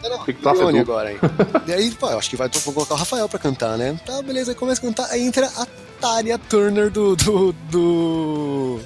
[0.03, 0.77] Ah, não, Tem que tá fedu.
[0.77, 1.17] agora, hein?
[1.67, 3.99] e aí, pô, eu acho que vai vou colocar o Rafael pra cantar, né?
[4.05, 5.65] Tá, beleza, aí começa a cantar, aí entra a
[5.99, 7.15] Tária Turner do.
[7.15, 7.53] do.
[7.71, 8.79] do.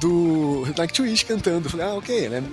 [0.00, 1.66] do Nightwish cantando.
[1.66, 2.44] Eu Falei, ah, ok, né?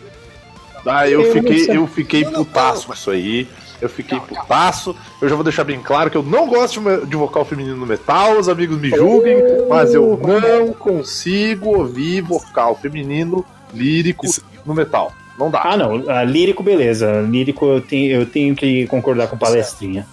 [0.86, 3.48] Ah, eu Eu fiquei, eu fiquei Não, não, putaço com isso aí.
[3.80, 4.96] Eu fiquei putaço.
[5.22, 8.40] Eu já vou deixar bem claro que eu não gosto de vocal feminino no metal,
[8.40, 9.38] os amigos me julguem,
[9.70, 15.14] mas eu não consigo ouvir vocal feminino lírico Isso- no metal.
[15.38, 15.62] Não dá.
[15.64, 15.98] Ah, não.
[16.26, 17.22] Lírico, beleza.
[17.22, 20.08] Lírico eu tenho, eu tenho que concordar com palestrinha.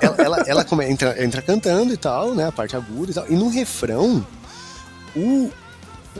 [0.00, 2.46] ela, ela, ela come- entra, entra cantando e tal, né?
[2.46, 3.26] A parte aguda e tal.
[3.28, 4.24] E no refrão,
[5.16, 5.50] o,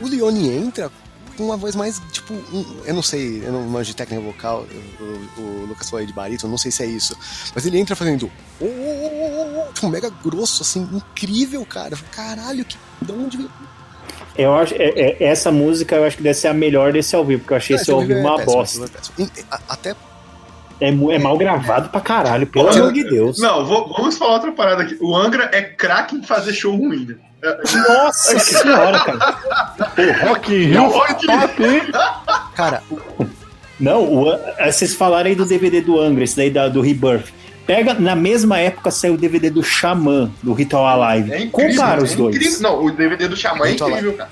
[0.01, 0.91] o Leone entra
[1.37, 4.65] com uma voz mais, tipo, um- eu não sei, eu não manjo de técnica vocal,
[4.99, 7.15] o, o- o Lucas falou aí de barítono, não sei se é isso.
[7.55, 8.29] Mas ele entra fazendo.
[8.59, 11.95] "Oh, oh, oh, oh", tipo, mega grosso, assim, incrível, cara.
[12.11, 13.51] Caralho, que, de onde veio?
[14.37, 17.25] Eu acho, é- é- essa música eu acho que deve ser a melhor desse ao
[17.25, 18.89] vivo, porque eu achei esse ao vivo é uma péssimo, bosta.
[19.19, 19.95] é Até
[20.81, 23.37] É, é mal gravado pra caralho, pelo Olha, amor de Deus.
[23.37, 24.97] Não, vou- vamos falar outra parada aqui.
[25.01, 27.15] O Angra é craque em fazer show ruim, né?
[27.87, 29.37] Nossa senhora, cara.
[29.97, 31.81] O Rock in Rio foi Rock- top, hein?
[32.55, 32.81] Cara,
[33.79, 34.25] Não, o,
[34.71, 37.31] vocês falaram aí do DVD do Angra, esse daí da- do Rebirth.
[37.69, 41.31] Pega, na mesma época saiu o DVD do Xamã, do Ritual Alive.
[41.31, 41.75] É incrível.
[41.75, 42.35] Compara os é dois.
[42.35, 42.61] incrível.
[42.61, 44.29] Não, o DVD do Xamã é incrível, cara.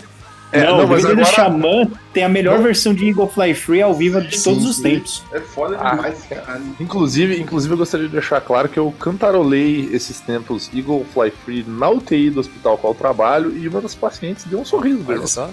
[0.52, 3.54] É, não, não, o DVD do agora- Xamã tem a melhor versão de Eagle Fly
[3.54, 4.82] Free ao vivo de Sim, todos os sim.
[4.82, 5.24] tempos.
[5.32, 6.60] É foda Ah, demais, cara.
[6.80, 11.64] Inclusive, inclusive, eu gostaria de deixar claro que eu cantarolei esses tempos Eagle Fly Free
[11.68, 15.18] na UTI do hospital qual eu trabalho e uma das pacientes deu um sorriso, olha
[15.18, 15.28] velho.
[15.28, 15.48] só.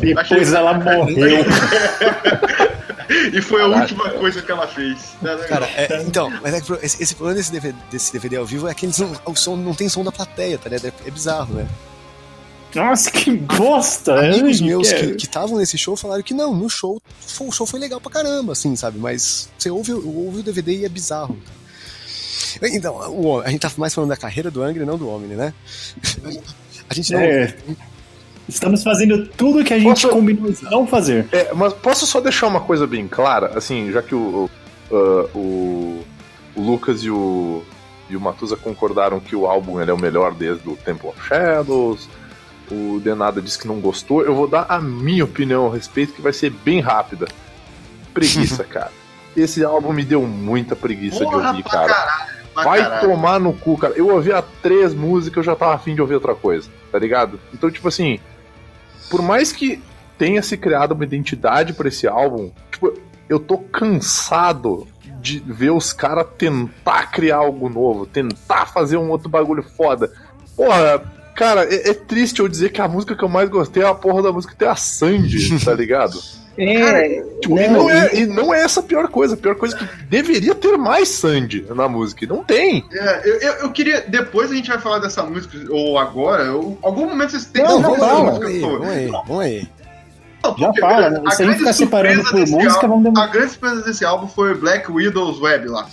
[0.00, 1.44] Depois ela morreu.
[3.34, 3.80] E foi a Caraca.
[3.82, 5.16] última coisa que ela fez.
[5.48, 8.68] Cara, é, então, mas é que esse, esse problema desse DVD, desse DVD ao vivo
[8.68, 10.86] é que eles não, o som não tem som da plateia, tá ligado?
[11.04, 11.68] É, é bizarro, né?
[12.72, 14.14] Nossa, que bosta!
[14.14, 17.02] Amigos Ai, meus que- estavam nesse show falaram que não, no show,
[17.40, 18.96] o show foi legal pra caramba, assim, sabe?
[18.98, 21.36] Mas você ouve, ouve o DVD e é bizarro.
[22.62, 25.34] Então, o, a gente tá mais falando da carreira do Angra e não do Omni,
[25.34, 25.52] né?
[26.88, 27.20] A gente não.
[27.20, 27.54] É.
[28.50, 31.26] Estamos fazendo tudo que a gente Posso- combinou de não fazer.
[31.32, 34.50] É, mas posso só deixar uma coisa bem clara, assim, já que o, o,
[34.92, 36.04] ah, o,
[36.56, 37.62] o Lucas e o,
[38.08, 41.22] e o Matusa concordaram que o álbum ele é o melhor desde o Temple of
[41.26, 42.08] Shadows,
[42.70, 46.22] o Denada disse que não gostou, eu vou dar a minha opinião a respeito, que
[46.22, 47.26] vai ser bem rápida.
[48.12, 48.90] Preguiça, cara.
[49.36, 51.92] Esse álbum me deu muita preguiça de Porra, ouvir, pra cara.
[51.94, 52.30] caralho.
[52.52, 53.08] Vai caralho.
[53.08, 53.94] tomar no cu, cara.
[53.96, 57.38] Eu ouvia três músicas, eu já tava afim de ouvir outra coisa, tá ligado?
[57.54, 58.18] Então, tipo assim,
[59.10, 59.82] por mais que
[60.16, 62.94] tenha se criado uma identidade pra esse álbum, tipo,
[63.28, 64.86] eu tô cansado
[65.20, 70.10] de ver os caras tentar criar algo novo, tentar fazer um outro bagulho foda.
[70.56, 71.02] Porra,
[71.34, 73.94] cara, é, é triste eu dizer que a música que eu mais gostei é a
[73.94, 76.18] porra da música que tem a Sandy, tá ligado?
[76.62, 79.34] É, Tipo, e, não é, e não é essa a pior coisa.
[79.34, 82.24] A pior coisa é que deveria ter mais Sandy na música.
[82.24, 82.84] E não tem.
[82.92, 84.02] É, eu, eu, eu queria.
[84.06, 87.76] Depois a gente vai falar dessa música, ou agora, ou, algum momento vocês têm Não,
[87.76, 89.68] que Não, falar vamos, dessa aí, música, vamos aí, vamos aí.
[90.42, 91.30] Não, Já fala, cara, né?
[91.30, 93.24] Se a gente ficar grande separando surpresa por desse música, álbum- vamos demorar.
[93.24, 95.86] A grande surpresa desse álbum foi Black Widow's Web lá.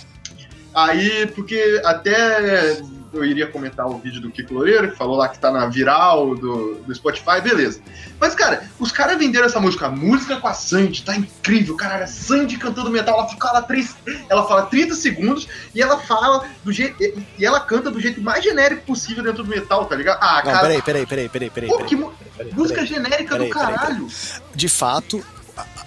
[0.74, 2.76] Aí, porque até
[3.12, 6.34] eu iria comentar o vídeo do Kiko Loureiro, que falou lá que tá na viral
[6.34, 7.80] do, do Spotify, beleza.
[8.20, 12.04] Mas, cara, os caras venderam essa música, a música com a Sandy, tá incrível, caralho.
[12.04, 13.96] A Sandy cantando metal, ela fica lá três,
[14.28, 16.96] ela fala 30 segundos e ela fala do jeito.
[17.38, 20.18] E ela canta do jeito mais genérico possível dentro do metal, tá ligado?
[20.20, 20.60] Ah, Não, cara.
[20.60, 21.68] peraí, peraí, peraí, peraí, peraí.
[21.70, 22.86] Pô, que peraí, música peraí.
[22.94, 24.08] genérica do caralho.
[24.54, 25.24] De fato,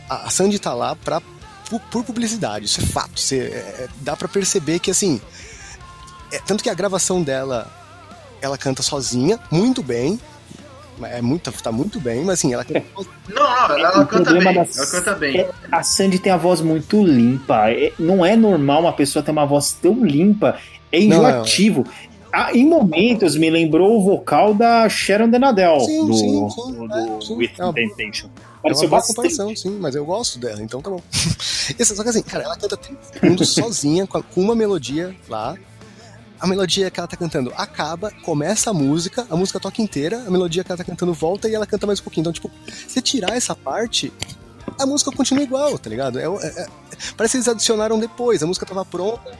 [0.09, 1.21] a, a- Sandy tá lá pra,
[1.89, 3.19] por, publicidade, isso é fato.
[3.19, 5.21] Você, é, é, dá pra perceber que, assim,
[6.31, 7.67] é, tanto que a gravação dela,
[8.41, 10.19] ela canta sozinha, muito bem,
[11.03, 12.83] é muito, tá muito bem, mas assim, ela canta
[13.29, 14.43] Não, não, ela canta bem.
[14.43, 15.39] da- Ela canta bem.
[15.39, 17.71] É, a Sandy tem a voz muito limpa.
[17.71, 20.57] É- não é normal uma pessoa ter uma voz tão limpa.
[20.91, 21.85] É Não, enjoativo.
[22.31, 26.93] Ah, em momentos me lembrou o vocal da Sharon Denadel Sim, do, sim, sim, do,
[26.93, 27.35] é, do sim.
[27.35, 28.27] With É uma- Temptation.
[28.27, 29.15] É Pareceu uma boa bastante.
[29.15, 31.01] comparação, sim, mas eu gosto dela, então tá bom.
[31.83, 35.55] Só que assim, cara, ela canta 30 segundos sozinha, com uma melodia lá.
[36.41, 40.31] A melodia que ela tá cantando acaba, começa a música, a música toca inteira, a
[40.31, 42.23] melodia que ela tá cantando volta e ela canta mais um pouquinho.
[42.23, 42.49] Então, tipo,
[42.87, 44.11] se tirar essa parte,
[44.79, 46.17] a música continua igual, tá ligado?
[46.19, 46.67] É, é- é-
[47.15, 49.31] parece que eles adicionaram depois, a música tava pronta.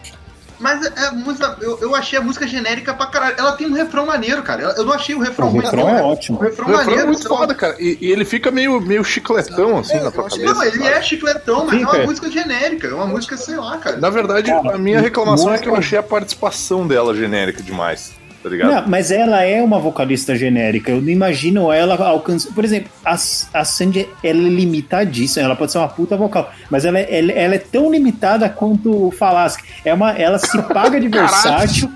[0.62, 3.36] Mas é, a música, eu, eu achei a música genérica pra caralho.
[3.38, 4.62] Ela tem um refrão maneiro, cara.
[4.78, 6.38] Eu- não achei o refrão O ruim, refrão é ótimo.
[6.38, 7.08] O refrão O refrão é maneiro.
[7.08, 7.38] muito sei lá.
[7.38, 7.76] foda, cara.
[7.80, 10.54] E, e ele fica meio, meio chicletão, assim, É, na tua cabeça.
[10.54, 12.88] Não, ele é chicletão, mas Sim, é uma música genérica.
[12.88, 13.98] É uma música, sei lá, cara.
[13.98, 18.14] Na verdade, Cara, a minha reclamação é que eu achei a participação dela genérica demais.
[18.44, 18.72] Tá ligado?
[18.72, 20.90] Não, mas ela é uma vocalista genérica.
[20.92, 22.54] Eu não imagino ela alcançando.
[22.56, 25.46] Por exemplo, a, a Sandy ela é limitadíssima.
[25.46, 29.08] Ela pode ser uma puta vocal, mas ela, é- ela, ela é tão limitada quanto
[29.08, 29.64] o Falasque.
[29.86, 31.92] É uma, ela se paga de versátil.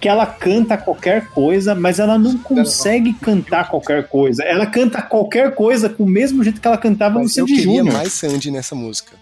[0.00, 4.42] Que ela canta qualquer coisa, mas ela não consegue cantar qualquer coisa.
[4.42, 7.58] Ela canta qualquer coisa com o mesmo jeito que ela cantava no Mas eu Sandy
[7.60, 7.92] queria Júnior.
[7.94, 9.12] mais Sandy nessa música.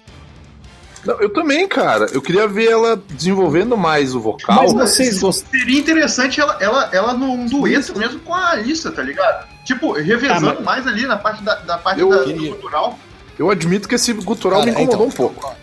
[1.04, 2.06] Não, eu também, cara.
[2.12, 4.56] Eu queria ver ela desenvolvendo mais o vocal.
[4.56, 5.48] Mas vocês gostam.
[5.50, 9.46] Seria interessante ela, ela, ela num dueto mesmo com a Alissa, tá ligado?
[9.64, 12.98] Tipo, revezando Ah, mas- mais ali na parte da, da parte Eu da, do cultural.
[13.38, 15.54] Eu admito que esse gutural Cara, me incomodou então, um pouco.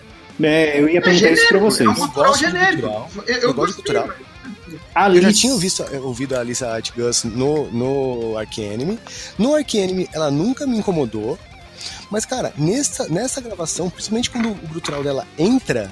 [0.42, 1.88] É, eu ia É perguntar isso pra vocês.
[1.88, 2.82] É um cultural gosto de genérico.
[2.90, 3.10] cultural.
[3.28, 4.08] Eu, Eu gosto de gostei, cultural.
[4.08, 4.36] mas-
[4.96, 8.98] A Eu já Alice- tinha ouvido, ouvido a Alissa Art Gus no, no Ark Enemy.
[9.38, 11.38] No Ark Enemy, ela nunca me incomodou.
[12.10, 15.90] Mas, cara, nessa, nessa gravação, principalmente quando o gutural dela entra,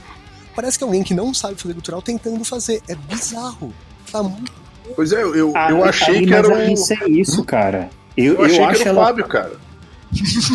[0.55, 2.81] parece que é alguém que não sabe fazer gutural tentando fazer.
[2.87, 3.73] É bizarro.
[4.11, 4.51] Tá muito
[4.95, 6.55] Pois é, eu, eu, a- eu achei ali, que era a o.
[6.55, 7.89] Alice é isso, cara.
[8.17, 9.51] Eu, Eu eu, achei acho que era o ela Fábio, cara.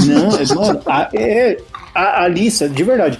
[0.06, 1.58] Não, mano, a, é,
[1.94, 3.18] a Alissa, de verdade,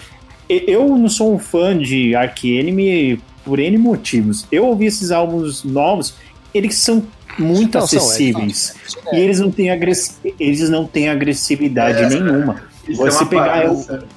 [0.49, 4.47] eu não sou um fã de Ark Enemy por N motivos.
[4.53, 6.15] Eu ouvi esses álbuns novos,
[6.55, 7.03] eles são
[7.39, 8.75] muito Não, são, é acessíveis.
[9.13, 10.13] e eles não têm, agress...
[10.39, 12.63] eles não têm agressividade É, nenhuma.
[12.89, 14.09] Isso Você é pegar parada, eu- sério.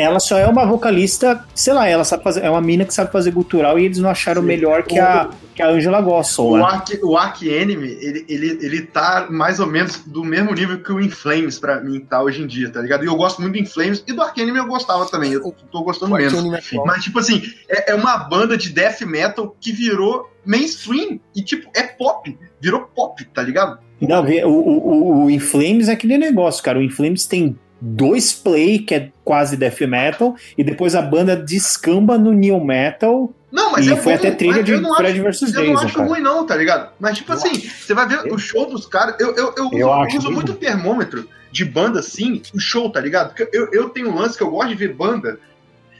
[0.00, 3.10] Ela só é uma vocalista, sei lá, ela sabe fazer, é uma mina que sabe
[3.10, 4.46] fazer gutural e eles não acharam Sim.
[4.48, 6.62] melhor que a, que a Angela Gossel, O né?
[6.62, 10.92] Ark, o Ark Enemy, ele, ele, ele tá mais ou menos do mesmo nível que
[10.92, 13.02] o In Flames pra mim tá hoje em dia, tá ligado?
[13.04, 15.52] E eu gosto muito do In Flames e do Ark Enemy eu gostava também, eu
[15.70, 16.32] tô gostando menos.
[16.34, 16.86] Atual.
[16.86, 21.68] Mas, tipo assim, é, é uma banda de death metal que virou mainstream e, tipo,
[21.74, 22.38] é pop.
[22.60, 23.78] Virou pop, tá ligado?
[24.00, 26.78] Não, vê, o, o, o- o In Flames é aquele negócio, cara.
[26.78, 31.36] O In Flames tem dois play, que é quase death metal, e depois a banda
[31.36, 35.20] descamba no new metal, Não, mas e é foi bom, até trilha de eu Fred
[35.26, 35.54] acho- vs.
[35.54, 36.08] Eu não Jason, acho cara.
[36.08, 36.90] ruim, não, tá ligado?
[36.98, 39.14] Mas, tipo assim, você vai ver o show dos caras.
[39.20, 42.58] Eu, eu, eu, uso, Eu acho eu uso bem muito termômetro de banda assim, o
[42.60, 43.28] show, tá ligado?
[43.34, 45.38] Porque eu, eu tenho um lance que eu gosto de ver banda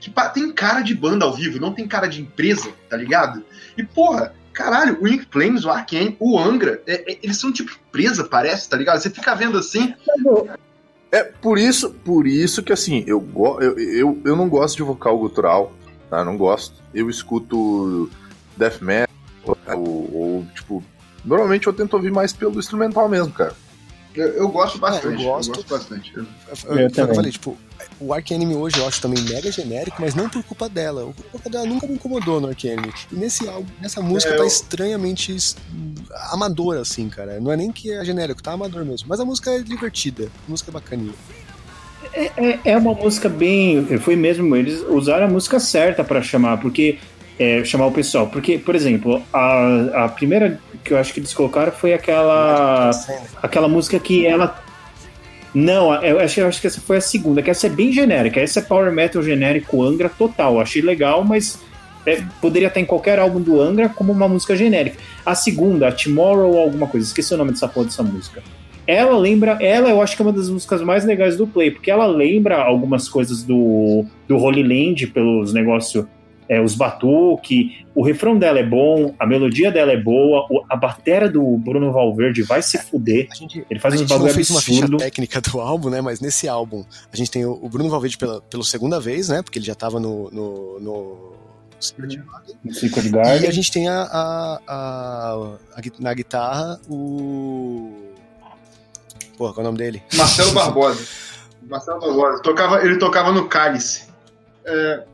[0.00, 3.42] que tem cara de banda ao vivo, não tem cara de empresa, tá ligado?
[3.76, 7.72] E, porra, caralho, o In Flames, o Arkane, o Angra, é- é- eles são tipo
[7.88, 9.00] empresa, parece, tá ligado?
[9.00, 9.94] Você fica vendo assim.
[11.10, 13.26] É por isso, por isso que assim, eu,
[13.60, 15.72] eu, eu, eu não gosto de vocal gutural,
[16.10, 16.24] tá?
[16.24, 16.82] Não gosto.
[16.92, 18.10] Eu escuto
[18.56, 19.08] death metal
[19.74, 20.82] ou, ou, tipo,
[21.24, 23.54] normalmente eu tento ouvir mais pelo instrumental mesmo, cara.
[24.18, 25.22] Eu, eu gosto bastante.
[25.22, 25.64] eu gosto.
[25.68, 26.12] bastante.
[26.16, 27.11] Eu- Eu, Eu foi o que também.
[27.11, 27.57] eu falei, tipo,
[28.00, 31.04] o Ark Enemy hoje eu acho também mega genérico, mas não por culpa dela.
[31.04, 32.92] O culpa dela nunca me incomodou no Ark Enemy.
[33.12, 35.57] E nesse álbum, nessa música É, tá eu- estranhamente es-
[36.33, 37.38] amadora, assim, cara.
[37.40, 39.07] Não é nem que é genérico, tá amador mesmo.
[39.09, 41.14] Mas a música é divertida, a música é bacaninha.
[42.12, 43.85] É, é uma música bem.
[43.98, 46.98] Foi mesmo, eles usaram a música certa pra chamar, porque.
[47.38, 48.27] É, chamar o pessoal.
[48.27, 52.90] Porque, por exemplo, a, a primeira que eu acho que eles colocaram foi aquela.
[53.42, 54.62] aquela música que ela.
[55.55, 58.40] Não, eu acho, eu acho que essa foi a segunda, que essa é bem genérica.
[58.40, 60.61] Essa é power metal genérico Angra total.
[60.61, 61.59] Achei legal, mas
[62.07, 64.98] é, poderia estar em qualquer álbum do Angra como uma música genérica.
[65.24, 68.42] A segunda, a Tomorrow alguma coisa, esqueci o nome dessa porra dessa música.
[68.87, 71.90] Ela lembra, ela eu acho que é uma das músicas mais legais do Play, porque
[71.90, 76.07] ela lembra algumas coisas do, do Holy Land, pelos negócios,
[76.48, 80.74] é, os batuque, o refrão dela é bom, a melodia dela é boa, o- a
[80.76, 83.28] batera do Bruno Valverde vai se fuder.
[83.30, 85.90] A gente, Ele faz a uns gente não bagulho fez uma ficha técnica do álbum,
[85.90, 86.00] né?
[86.00, 89.42] Mas nesse álbum, a gente tem o o Bruno Valverde pela, pela segunda vez, né?
[89.42, 90.30] Porque ele já tava no.
[90.30, 91.32] no, no
[91.80, 92.72] Secret Garden.
[92.72, 93.48] Secret E Garden.
[93.48, 97.92] a gente tem a, a, a- a na guitarra o.
[99.37, 100.02] Porra, qual é o nome dele?
[100.14, 101.06] Marcelo Barbosa.
[101.68, 102.42] Marcelo Barbosa.
[102.42, 104.08] Tocava, ele tocava no Cálice.
[104.64, 105.04] É,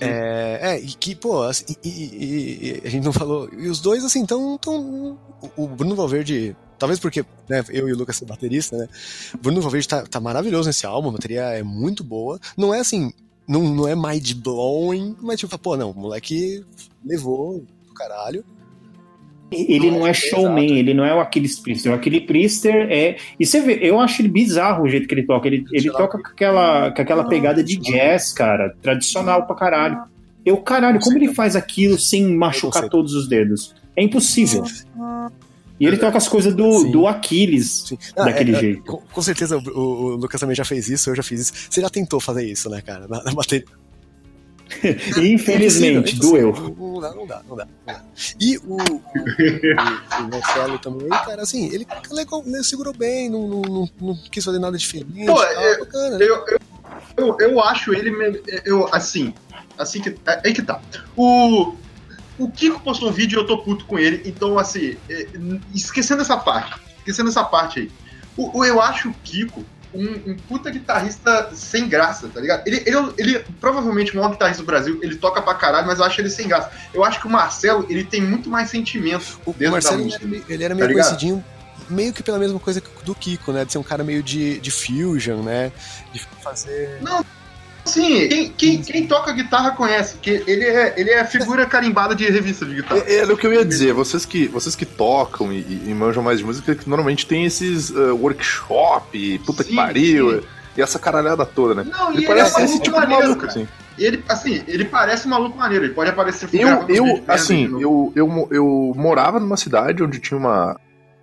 [0.00, 3.48] É, é, e que, pô, assim, e, e- e- a gente não falou.
[3.52, 4.56] E os dois, assim, tão.
[4.58, 5.18] tão
[5.56, 6.56] o, Bruno Valverde.
[6.78, 8.86] Talvez porque né, eu e o Lucas são baterista, né?
[9.40, 12.38] Bruno Valverde tá, tá maravilhoso nesse álbum, a bateria é muito boa.
[12.56, 13.12] Não é assim,
[13.48, 16.64] não, não é mind blowing, mas tipo, pô, não, o moleque
[17.04, 18.44] levou do caralho.
[19.50, 21.92] Ele não é showman, ele não é o Aquiles Priester.
[21.92, 23.16] O Aquiles Priester é.
[23.38, 25.46] E você vê, eu acho ele bizarro o jeito que ele toca.
[25.46, 30.02] Ele, ele toca com aquela, com aquela pegada de jazz, cara, tradicional pra caralho.
[30.44, 33.74] Eu, caralho, como ele faz aquilo sem machucar todos os dedos?
[33.96, 34.64] É impossível.
[35.78, 36.90] E ele toca as coisas do, Sim.
[36.90, 37.98] do Aquiles Sim.
[38.16, 38.82] Ah, daquele é, é, jeito.
[38.84, 41.52] Com, com certeza o, o- o Lucas também já fez isso, eu já fiz isso.
[41.70, 43.06] Você já tentou fazer isso, né, cara?
[43.10, 43.66] Na, na bateria.
[45.22, 46.52] Infelizmente, É doeu.
[46.78, 47.64] Não dá, não dá, não dá.
[47.86, 48.02] não dá.
[48.40, 53.62] E o, o, o, Marcelo também, cara, assim, ele legal, né, segurou bem, não, não,
[53.62, 55.26] não, não quis fazer nada diferente.
[55.26, 56.24] Pô, tal, é- bacana, né?
[56.24, 56.58] Eu, eu,
[57.16, 58.10] eu, eu acho ele.
[58.10, 59.32] me- Eu, assim.
[59.78, 60.10] Assim que.
[60.26, 60.80] é- Aí que tá.
[61.16, 61.74] O.
[62.38, 65.26] O Kiko postou um vídeo e eu tô puto com ele, então, assim, é,
[65.74, 67.90] esquecendo essa parte, esquecendo essa parte aí.
[68.36, 72.66] O, o- eu acho o Kiko um, um puta guitarrista sem graça, tá ligado?
[72.66, 76.04] Ele, ele, ele provavelmente o maior guitarrista do Brasil, ele toca pra caralho, mas eu
[76.04, 76.70] acho ele sem graça.
[76.92, 80.06] Eu acho que o Marcelo, ele tem muito mais sentimento O dentro Marcelo da ele
[80.06, 80.24] música.
[80.24, 81.06] era meio, ele era Tá meio ligado?
[81.08, 81.44] conhecidinho,
[81.88, 83.64] meio que pela mesma coisa que do Kiko, né?
[83.64, 85.70] De ser um cara meio de, de fusion, né?
[86.12, 86.98] De fazer.
[87.86, 92.28] Sim, quem, quem, quem toca guitarra conhece, que ele é, ele é figura carimbada de
[92.28, 93.02] revista de guitarra.
[93.06, 96.22] É, era o que eu ia dizer, vocês que, vocês que tocam e, e manjam
[96.22, 100.46] mais de música, que normalmente tem esses uh, workshop, puta que Sim, pariu, sim.
[100.76, 101.90] e essa caralhada toda, né?
[101.90, 103.52] Não, Ele ele, parece é esse tipo de maneiro, maluco, cara.
[103.52, 103.68] assim.
[103.98, 107.78] Ele, assim, ele parece um maluco maneiro, ele pode aparecer Eu, eu vídeo, assim, né,
[107.80, 110.78] eu, eu, eu morava numa cidade onde tinha uma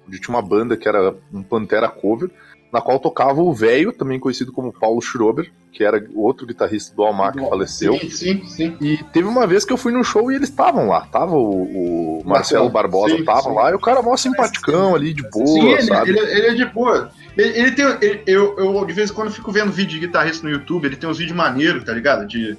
[0.07, 2.29] onde tinha uma banda que era um Pantera cover,
[2.73, 6.95] na qual tocava o velho, também conhecido como Paulo Schrober, que era o outro guitarrista
[6.95, 7.93] do Almar que faleceu.
[7.99, 8.77] Sim, sim, sim.
[8.81, 11.01] E teve uma vez que eu fui no show e eles estavam lá.
[11.01, 13.53] Tava o, o Marcelo Barbosa, sim, tava sim.
[13.53, 16.09] lá, e o cara mó simpaticão ali, de boa, Sim, ele, sabe?
[16.09, 17.11] ele, ele é de boa.
[17.37, 17.85] Ele, ele tem.
[18.01, 20.95] ele- eu, eu, de vez em quando, fico vendo vídeo de guitarrista no YouTube, ele
[20.95, 22.25] tem uns vídeos maneiros, tá ligado?
[22.25, 22.57] De.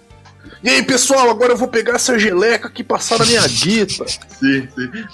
[0.63, 4.07] E aí, pessoal, agora eu vou pegar essa geleca aqui e passar na minha guita.
[4.07, 5.05] Sim, sim.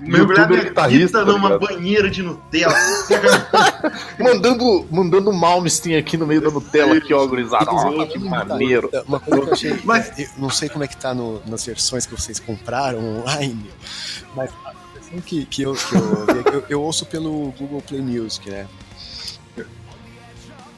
[0.00, 1.60] Mergulhar minha guitarrista, guita tá numa ligado?
[1.68, 2.74] banheira de Nutella.
[4.18, 7.70] mandando, mandando Malmsteen aqui no meio da Nutella, aqui, ó, gurizada.
[7.70, 8.90] Ó, que maneiro.
[9.06, 9.80] Uma coisa que eu achei.
[9.84, 13.70] Mas- eu não sei como é que tá no- nas versões que vocês compraram online,
[14.34, 18.00] mas a versão que, que, eu, que eu, aqui, eu, eu ouço pelo Google Play
[18.02, 18.66] Music, né?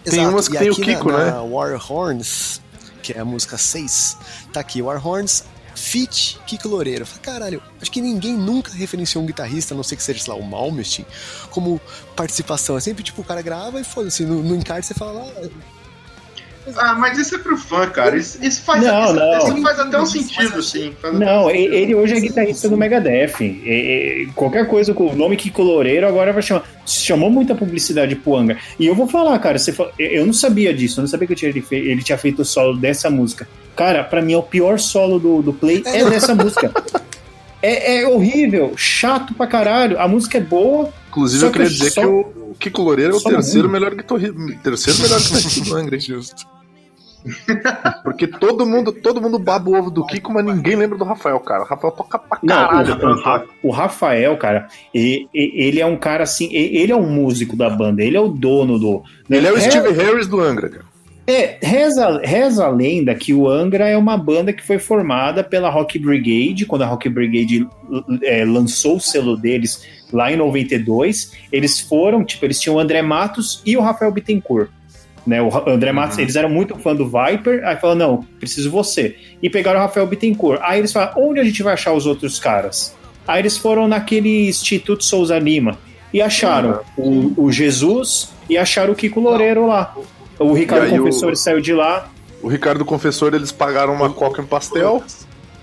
[0.04, 1.30] Tem umas que e tem o Kiko, na, né?
[1.30, 2.60] Na War Horns,
[3.02, 4.16] que é a música 6,
[4.52, 5.44] tá aqui, War Horns.
[5.82, 7.02] Fit Kiko Loureiro.
[7.02, 10.20] Eu falei, caralho, acho que ninguém nunca referenciou um guitarrista, a não sei que seja,
[10.20, 11.04] sei lá, o Malmsteen,
[11.50, 11.80] como
[12.14, 12.76] participação.
[12.76, 15.48] É sempre tipo, o cara grava e foda-se, no, no encarte você fala, ah,
[16.76, 18.16] ah, mas isso é pro fã, cara.
[18.16, 19.38] Isso, isso faz, Não, isso, não.
[19.38, 20.94] isso faz até um sentido, sim.
[21.02, 21.74] Faz até Não, um e- sentido.
[21.74, 23.40] ele hoje é guitarrista do Megadeth.
[23.40, 26.62] E- e- qualquer coisa com o nome Kiko Loureiro agora vai chamar.
[26.86, 28.56] Chamou muita publicidade pro Angra.
[28.78, 31.36] E eu vou falar, cara, você eu não sabia disso, eu não sabia que eu
[31.36, 33.48] tinha- ele, fe- ele tinha feito o solo dessa música.
[33.76, 36.70] Cara, pra mim é o pior solo do, do Play é dessa música.
[37.64, 39.96] É, é horrível, chato pra caralho.
[40.00, 40.92] A música é boa.
[41.10, 44.34] Inclusive, eu queria que dizer só- que o Kiko Loureiro é o terceiro melhor guitarrista,
[44.64, 46.02] terceiro melhor guitarrista do Angra, hein?
[48.02, 51.38] Porque todo mundo, todo mundo baba o ovo do Kiko, mas ninguém lembra do Rafael,
[51.38, 51.62] cara.
[51.62, 52.98] O Rafael toca pra Não, caralho.
[53.62, 56.96] o, o o Rafael, cara, e- e- ele é um cara assim, e- ele é
[56.96, 59.04] um músico da banda, ele é o dono do.
[59.30, 60.84] Ele é o Re- Steve Harris do Angra, cara.
[61.32, 65.70] É, reza, reza a lenda que o Angra é uma banda que foi formada pela
[65.70, 67.66] Rock Brigade, quando a Rock Brigade
[68.22, 71.32] é, lançou o selo deles lá em 92.
[71.50, 74.68] Eles foram, tipo, eles tinham o André Matos e o Rafael Bittencourt.
[75.26, 79.16] Né, o André Matos, eles eram muito fã do Viper, aí falaram, não, preciso você.
[79.42, 80.60] E pegaram o Rafael Bittencourt.
[80.62, 82.94] Aí eles falaram, onde a gente vai achar os outros caras?
[83.26, 85.78] Aí eles foram naquele Instituto Souza Lima
[86.12, 89.94] e acharam o, o Jesus e acharam o Kiko Loureiro lá.
[90.38, 92.08] O Ricardo E aí o- Confessor saiu de lá.
[92.42, 95.02] O Ricardo Confessor, eles pagaram uma coca em pastel.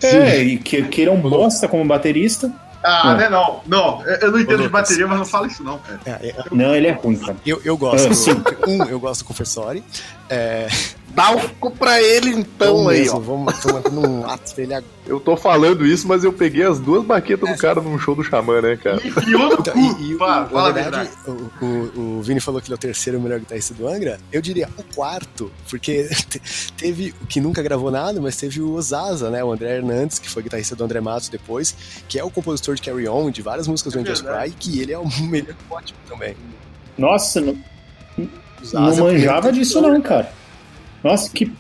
[0.02, 2.50] É, e que, que ele é um bosta como baterista.
[2.82, 3.18] Ah, É.
[3.24, 3.60] né, não.
[3.68, 6.88] Não, eu não entendo de bateria, mas não fala isso não, é, é, Não, ele
[6.88, 7.36] é ruim, cara.
[7.46, 8.06] eu, eu gosto.
[8.06, 8.42] É, do- sim.
[8.66, 9.84] um, eu gosto do Confessori.
[10.30, 10.68] É,
[11.22, 13.20] Dá o cu pra ele então vamos aí, mesmo, ó.
[13.20, 14.92] Vamos, tô mandando um ato ele agora.
[15.06, 18.24] Eu tô falando isso, mas eu peguei as duas baquetas do cara num show do
[18.24, 18.98] Xamã, né, cara?
[19.06, 19.80] Enfiou no Então, cu.
[20.02, 22.76] e, e o- Pá, na a verdade, o, o, o Vini falou que ele é
[22.76, 24.20] o terceiro melhor guitarrista do Angra.
[24.32, 26.42] Eu diria o quarto, porque te-
[26.78, 29.44] teve o que nunca gravou nada, mas teve o Zaza, né?
[29.44, 31.76] O André Hernandes, que foi guitarrista do André Matos depois,
[32.08, 34.22] que é o compositor de Carry On, de várias músicas do É Angels.
[34.22, 36.36] Cry, que ele é o melhor ótimo também.
[36.98, 38.28] Nossa, não, O
[38.74, 40.32] não é o manjava disso não, cara.
[41.04, 41.52] Nossa, que,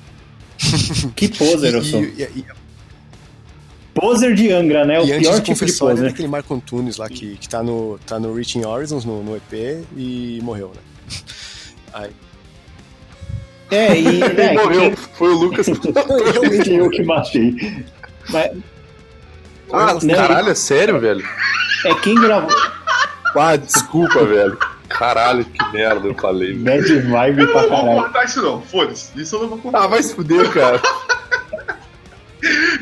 [1.16, 2.03] que poser eu sou.
[2.03, 2.45] E, e, e,
[3.93, 4.99] Poser de Angra, né?
[4.99, 6.07] O e pior de tipo de poser.
[6.09, 9.84] aquele Marco Antunes lá que, que tá, no, tá no Reaching Horizons, no, no EP,
[9.97, 10.82] e morreu, né?
[11.93, 12.11] Aí,
[13.72, 14.95] É, e Ele né, morreu.
[14.95, 15.68] Foi o Lucas.
[16.34, 17.55] Realmente quem, eu que matei.
[18.30, 18.51] Mas
[19.74, 21.28] Ah, Não, caralho, é sério, velho?
[21.86, 22.49] é quem gravou.
[23.36, 24.57] Ah, desculpa, velho.
[24.89, 26.53] Caralho, que merda eu falei.
[26.55, 28.03] Bad vibe Eu pra não vou caralho.
[28.03, 29.21] contar isso não, foda-se.
[29.21, 29.83] Isso eu não vou contar.
[29.83, 30.81] Ah, vai se fuder, cara.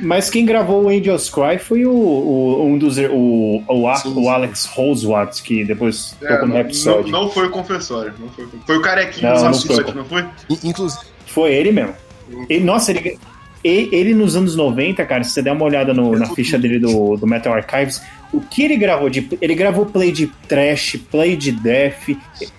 [0.03, 2.97] Mas quem gravou o Angels Cry foi o, o- um dos.
[2.99, 4.29] O, o, A- o.
[4.29, 7.11] Alex Rosewart, que depois É, tocou no não, Rhapsody.
[7.11, 8.13] não, não foi o confessório.
[8.19, 9.93] Não foi, o- foi o carequinho Não, dos não foi.
[9.93, 10.21] não foi?
[10.49, 11.93] In- Inclusive, Foi ele mesmo.
[12.47, 13.17] Ele, nossa, ele,
[13.63, 17.15] ele nos anos 90, cara, se você der uma olhada no- na ficha dele do,
[17.17, 17.99] do Metal Archives,
[18.33, 19.27] o que ele gravou de.
[19.41, 22.09] Ele gravou play de trash, play de death,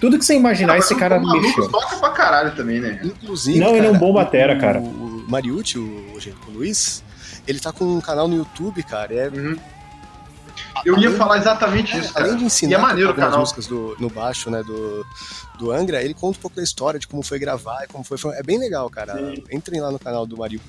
[0.01, 1.69] tudo que você imaginar, Mas esse o cara maluco mexeu.
[1.71, 3.01] toca pra caralho também, né?
[3.05, 3.59] Inclusive.
[3.59, 4.81] Não, ele é um cara, bom batera, o- cara.
[4.81, 7.03] O Mariucci, o, o, gente, o Luiz,
[7.47, 9.13] ele tá com um canal no YouTube, cara.
[9.15, 9.31] É,
[10.85, 12.27] Eu ia falar exatamente isso, cara.
[12.27, 13.41] além de ensinar E é maneiro o canal.
[13.41, 15.05] músicas do, no baixo, né, do,
[15.59, 18.17] do Angra, ele conta um pouco da história, de como foi gravar e como foi.
[18.17, 19.35] foi- É bem legal, cara.
[19.53, 20.65] Entrem lá no canal do Mariucci.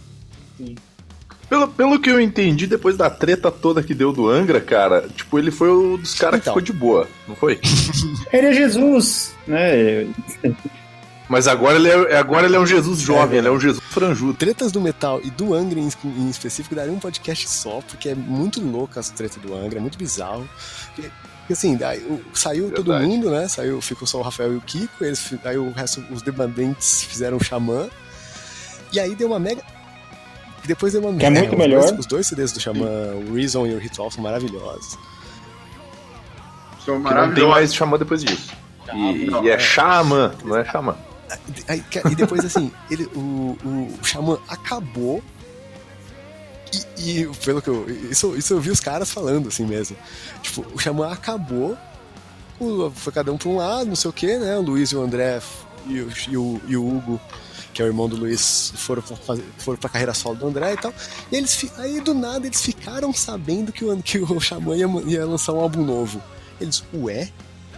[1.50, 5.40] Pelo, pelo que eu entendi, depois da treta toda que deu do Angra, cara, tipo,
[5.40, 6.54] ele foi um dos caras que Então.
[6.54, 7.60] ficou de boa, não foi?
[8.32, 10.08] Ele é Jesus, né?
[11.28, 14.34] Mas agora ele é, agora ele é um Jesus jovem, ele é um Jesus franjudo.
[14.34, 18.16] Tretas do metal e do Angra em, em específico daria um podcast só, porque é
[18.16, 20.50] muito louco as tretas do Angra, é muito bizarro.
[20.96, 23.06] Porque, assim, daí, o- saiu todo Verdade.
[23.08, 23.48] mundo, né?
[23.48, 27.38] Saiu, ficou só o Rafael e o Kiko, eles, aí o resto, os demandentes fizeram
[27.38, 27.88] o Xamã.
[28.92, 29.62] E aí deu uma mega.
[30.66, 31.82] Depois deu uma Que é muito os melhor.
[31.82, 32.88] Dois, os dois CDs do Xamã,
[33.30, 34.98] o Reason e o Ritual, são maravilhosos.
[36.86, 37.50] São Que não tem maravilhosos.
[37.56, 38.52] mais xamã depois disso.
[38.94, 39.60] E, Não, e é é.
[39.60, 40.96] xamã, não é xamã.
[41.68, 45.24] Aí, ca- e depois, assim, ele, o, o, o Xamã acabou.
[46.98, 47.86] E, e pelo que eu.
[48.10, 49.96] Isso, isso eu vi os caras falando, assim mesmo.
[50.42, 51.78] Tipo, o Xamã acabou.
[52.60, 54.58] o- foi cada um pra um lado, não sei o que, né?
[54.58, 55.40] O Luiz e o André
[55.88, 57.22] e o, e o, e o Hugo,
[57.74, 60.74] que é o irmão do Luiz, foram pra, fazer, foram pra carreira solo do André
[60.74, 60.94] e tal.
[61.32, 65.26] E eles, aí do nada eles ficaram sabendo que o, que o Xamã ia, ia
[65.26, 66.22] lançar um álbum novo.
[66.60, 67.30] Eles, ué?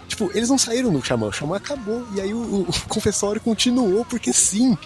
[0.07, 2.05] Tipo, eles não saíram do Xamã, o Xamã acabou.
[2.15, 4.77] E aí o, o confessório continuou, porque sim.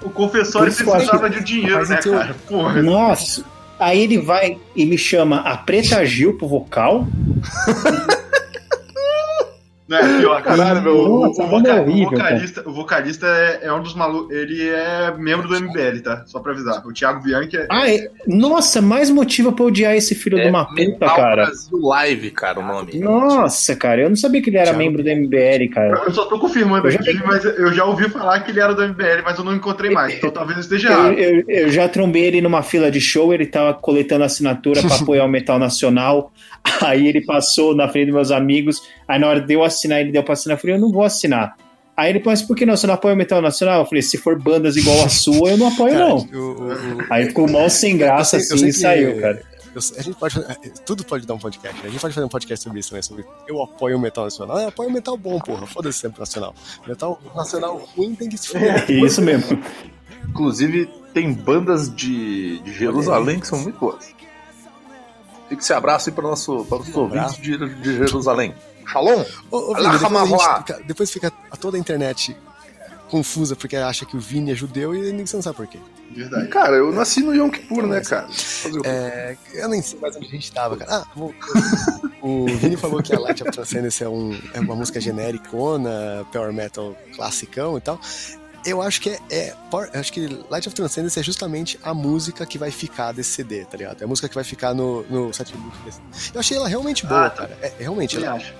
[0.00, 2.36] O confessório que precisava de dinheiro, Mas né, então- cara?
[2.48, 2.82] Porra.
[2.82, 3.44] Nossa.
[3.78, 7.06] Aí ele vai e me chama a Preta Gil pro vocal.
[9.88, 10.56] Não, é pior, cara.
[10.56, 13.72] Caralho, meu, O, nossa, o a é voca- o horrível, vocalista, o vocalista é, é
[13.72, 14.34] um dos malucos.
[14.36, 16.24] Ele é membro do MBL, tá?
[16.26, 16.86] Só pra avisar.
[16.86, 17.66] O Thiago Bianchi é.
[17.70, 21.16] Ah, é- nossa, mais motivo pra eu odiar esse filho de uma puta, É Metal
[21.16, 21.44] cara.
[21.46, 22.98] Brasil Live, cara, o nome.
[22.98, 24.78] Nossa, cara, eu não sabia que ele era Thiago.
[24.78, 26.02] membro do MBL, cara.
[26.04, 28.74] Eu só tô confirmando Eu já aqui, mas eu já ouvi falar que ele era
[28.74, 30.14] do MBL, mas eu não encontrei mais.
[30.14, 31.18] Então talvez eu esteja Eu, errado.
[31.18, 35.24] eu- eu já trombei ele numa fila de show, ele tava coletando assinatura pra apoiar
[35.24, 36.30] o Metal Nacional.
[36.82, 38.82] Aí ele passou na frente dos meus amigos.
[39.06, 40.56] Aí na hora de eu assinar, ele deu pra assinar.
[40.56, 41.56] Eu falei, eu não vou assinar.
[41.96, 42.76] Aí ele falou, mas por que não?
[42.76, 43.80] Você não apoia o Metal Nacional?
[43.80, 46.16] Eu falei, se for bandas igual a sua, eu não apoio, Cara, não.
[46.18, 48.78] o- o- o- Aí ficou mal sem graça Eu sei- eu assim sei e que-
[49.12, 49.42] saiu, cara.
[49.74, 50.56] eu sei- a gente pode fazer-
[50.86, 51.88] tudo pode dar um podcast, né?
[51.88, 54.60] A gente pode fazer um podcast sobre isso também, sobre eu apoio o metal nacional.
[54.60, 55.66] Eu apoio o metal bom, porra.
[55.66, 56.54] Foda-se sempre nacional.
[56.86, 58.88] Metal nacional ruim tem que se foder.
[58.90, 59.58] Isso mesmo.
[60.28, 64.14] Inclusive, tem bandas de, de Jerusalém que são muito boas.
[65.48, 68.54] Fica esse abraço aí para nosso, para os ouvintes de, de Jerusalém.
[68.90, 69.24] Shalom!
[69.50, 71.30] Ô, ô, Vini, depois, fica, depois fica
[71.60, 72.36] toda a internet
[73.08, 75.78] confusa porque acha que o Vini é judeu e ninguém não sabe por quê.
[76.10, 76.48] Verdade.
[76.48, 78.28] Cara, eu nasci no Yom Kippur, né, cara?
[78.84, 80.90] É, eu nem sei mais onde a gente tava, cara.
[80.96, 81.34] Ah, o,
[82.22, 86.52] o Vini falou que a Light of Transcendence é, um, é uma música genericona, power
[86.52, 88.00] metal classicão e tal.
[88.68, 89.54] Eu acho que é, é
[89.94, 93.64] eu acho que Light of Transcendence é justamente a música que vai ficar desse CD,
[93.64, 94.00] tá ligado?
[94.02, 96.00] É a música que vai ficar no, no setlist desse.
[96.34, 97.42] Eu achei ela realmente boa, Ah, tá.
[97.46, 97.58] cara.
[97.62, 98.52] É, é realmente, Também ela, acho.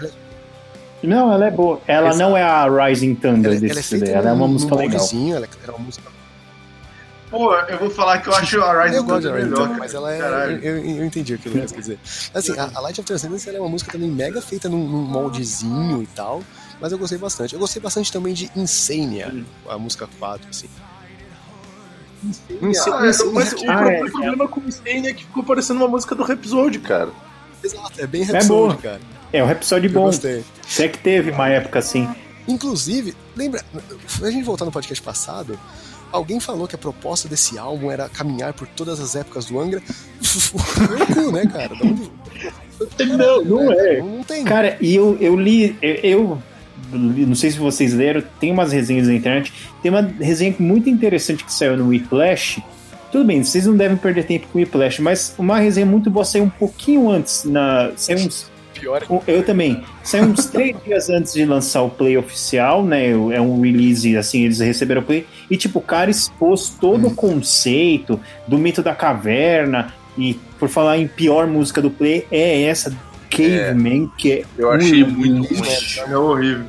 [0.00, 0.12] acho.
[1.02, 1.80] Não, ela é boa.
[1.86, 2.18] Ela Exato.
[2.30, 4.10] não é a Rising Thunder ela, ela desse é CD.
[4.10, 4.90] Ela é uma música legal.
[4.98, 6.10] moldezinho, ela é uma música
[7.30, 9.68] Pô, eu vou falar que eu acho a Rise Eu de Thunder melhor.
[9.76, 10.18] Mas ela é.
[10.18, 10.64] Caralho.
[10.64, 11.98] Eu, eu- eu entendi o que o Lucas quer dizer.
[12.32, 15.02] Assim, a, a Light of Transcendence ela é uma música também mega feita num, num
[15.02, 16.42] moldezinho e tal.
[16.80, 17.54] Mas eu gostei bastante.
[17.54, 19.34] Eu gostei bastante também de Insania,
[19.68, 20.68] a música 4, assim.
[22.62, 25.12] Inse- Ah, é, Inse- mas o Ah, pro- é, o problema com o Insane é
[25.12, 27.10] que ficou parecendo uma música do Rhapsody, cara.
[27.62, 28.76] Exato, é bem É Rhapsody, boa.
[28.76, 29.00] cara.
[29.32, 30.02] É, o Rhapsody Eu bom.
[30.04, 30.44] gostei.
[30.72, 32.08] Até que teve uma época assim.
[32.46, 33.62] Inclusive, lembra,
[34.22, 35.58] a gente voltar no podcast passado,
[36.10, 39.82] alguém falou que a proposta desse álbum era caminhar por todas as épocas do Angra.
[41.14, 41.74] Cu, né, cara?
[41.82, 42.10] Onde-
[43.16, 43.98] Não, não é.
[43.98, 44.44] Não, não tem.
[44.44, 46.42] Cara, e eu, eu li, eu, eu li-
[46.92, 51.44] não sei se vocês leram, tem umas resenhas na internet, tem uma resenha muito interessante
[51.44, 52.62] que saiu no Whiplash.
[53.10, 56.24] Tudo bem, vocês não devem perder tempo com o Whiplash, mas uma resenha muito boa
[56.24, 60.76] saiu um pouquinho antes, na, saiu uns, Pior é um- eu também, saiu uns três
[60.84, 65.04] dias antes de lançar o play oficial, né, é um release, assim, eles receberam o
[65.04, 70.68] play, e tipo, o cara expôs todo o conceito do mito da caverna, e por
[70.68, 72.94] falar em pior música do play, é essa,
[73.30, 76.00] Caveman, que é Eu achei um muito lixo.
[76.00, 76.66] É horrível.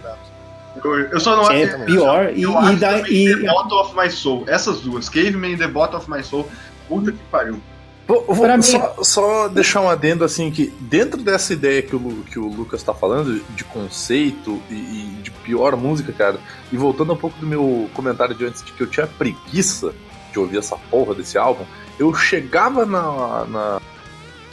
[0.84, 3.47] Eu, eu só não É eu- pior, e, eu e, acho dá, também e The
[3.47, 4.43] Bottom of My Soul.
[4.47, 6.47] Essas duas, Caveman e The Bottom of My Soul.
[6.88, 7.60] Puta que pariu.
[8.07, 11.95] Vou, vou Pra mim- só, só deixar um adendo assim que dentro dessa ideia que
[11.95, 16.38] o, que o Lucas tá falando de conceito e, e de pior música, cara,
[16.72, 19.93] e voltando um pouco do meu comentário de antes de que eu tinha preguiça
[20.32, 21.66] de ouvir essa porra desse álbum,
[21.99, 23.82] eu chegava na, na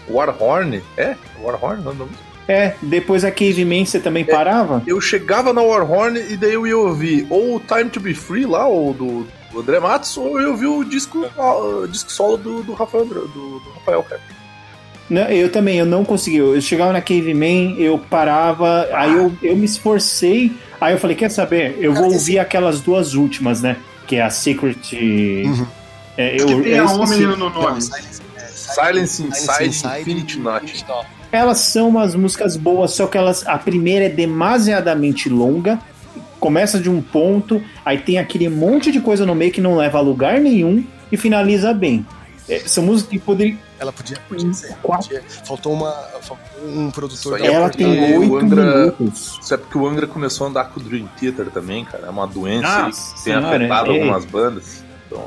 [0.09, 1.17] Warhorn, é?
[1.43, 2.09] Warhorn, não, não.
[2.49, 4.83] É, depois a Caveman você também parava?
[4.87, 8.47] Eu chegava na Warhorn e daí eu ia ouvir ou o Time to Be Free
[8.47, 12.37] lá, ou do, do André Matos, ou eu ouvi o disco, ah, o disco solo
[12.37, 14.21] do, do Rafael, André- do, do Rafael, cara.
[15.11, 16.37] Não, eu também, eu não consegui.
[16.39, 21.31] Eu chegava na Caveman, eu parava, aí eu, eu me esforcei, aí eu falei, quer
[21.31, 21.77] saber?
[21.81, 23.77] Eu vou Cara, ouvir aquelas duas últimas, né?
[24.07, 24.95] Que é a Secret.
[25.45, 25.67] Uhum.
[26.17, 27.79] É, que eu, tem eu a homem no Não, nome.
[27.79, 28.26] É,
[28.77, 30.85] Silence Inside, Inside Infinity Knot.
[31.33, 33.47] Elas são umas músicas boas, só que elas.
[33.47, 35.79] A primeira é demasiadamente longa.
[36.39, 39.99] Começa de um ponto, aí tem aquele monte de coisa no meio que não leva
[39.99, 42.07] a lugar nenhum e finaliza bem.
[42.49, 43.59] É, são músicas que poderiam.
[43.79, 44.74] Ela podia, podia ser.
[44.83, 45.09] Quatro.
[45.09, 49.39] podia- Faltou, uma, faltou um produtor é Ela porque tem o oito minutos.
[49.43, 52.07] Isso é porque o Angra começou a andar com o Dream Theater também, cara.
[52.07, 53.95] É uma doença Nossa que tem afetado é.
[54.01, 54.85] algumas bandas.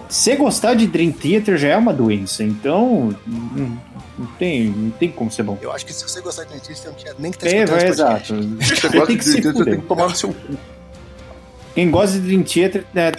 [0.10, 3.82] Se gostar de Dream Theater já é uma doença, então não,
[4.18, 5.58] não tem, não tem como ser bom.
[5.62, 7.50] Eu acho que se você gostar de Dream Theater, você não tinha nem que estar
[7.58, 8.34] É, vai, podcast.
[8.34, 8.44] exato.
[8.64, 10.34] se você Você gosta tem de que Dream se Theater, tem que tomar no seu
[10.34, 10.58] cu.
[11.76, 13.12] Quem gosta de Dream Theater é,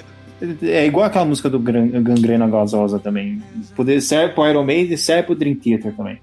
[0.63, 3.43] é igual aquela música do Gran- Gangrena Gasosa também.
[3.75, 6.21] Poder serve pro Iron Maiden e serve pro Dream Theater também.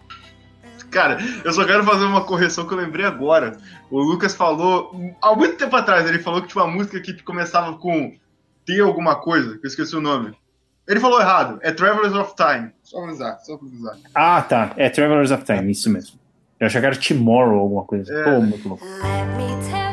[0.92, 3.58] Cara, eu só quero fazer uma correção que eu lembrei agora.
[3.92, 7.74] O Lucas falou, há muito tempo atrás, ele falou que tinha uma música que começava
[7.78, 8.14] com
[8.68, 10.36] T alguma coisa, que eu esqueci o nome.
[10.88, 12.72] Ele falou errado, é Travelers of Time.
[12.84, 13.98] Só avisar, só pra avisar.
[14.14, 14.74] Ah, tá.
[14.78, 16.20] É Travelers of Time, isso mesmo.
[16.60, 18.14] Eu achei que era Tomorrow alguma coisa.
[18.14, 18.24] É.
[18.24, 18.84] Pô, muito louco.
[18.86, 19.87] Let me tell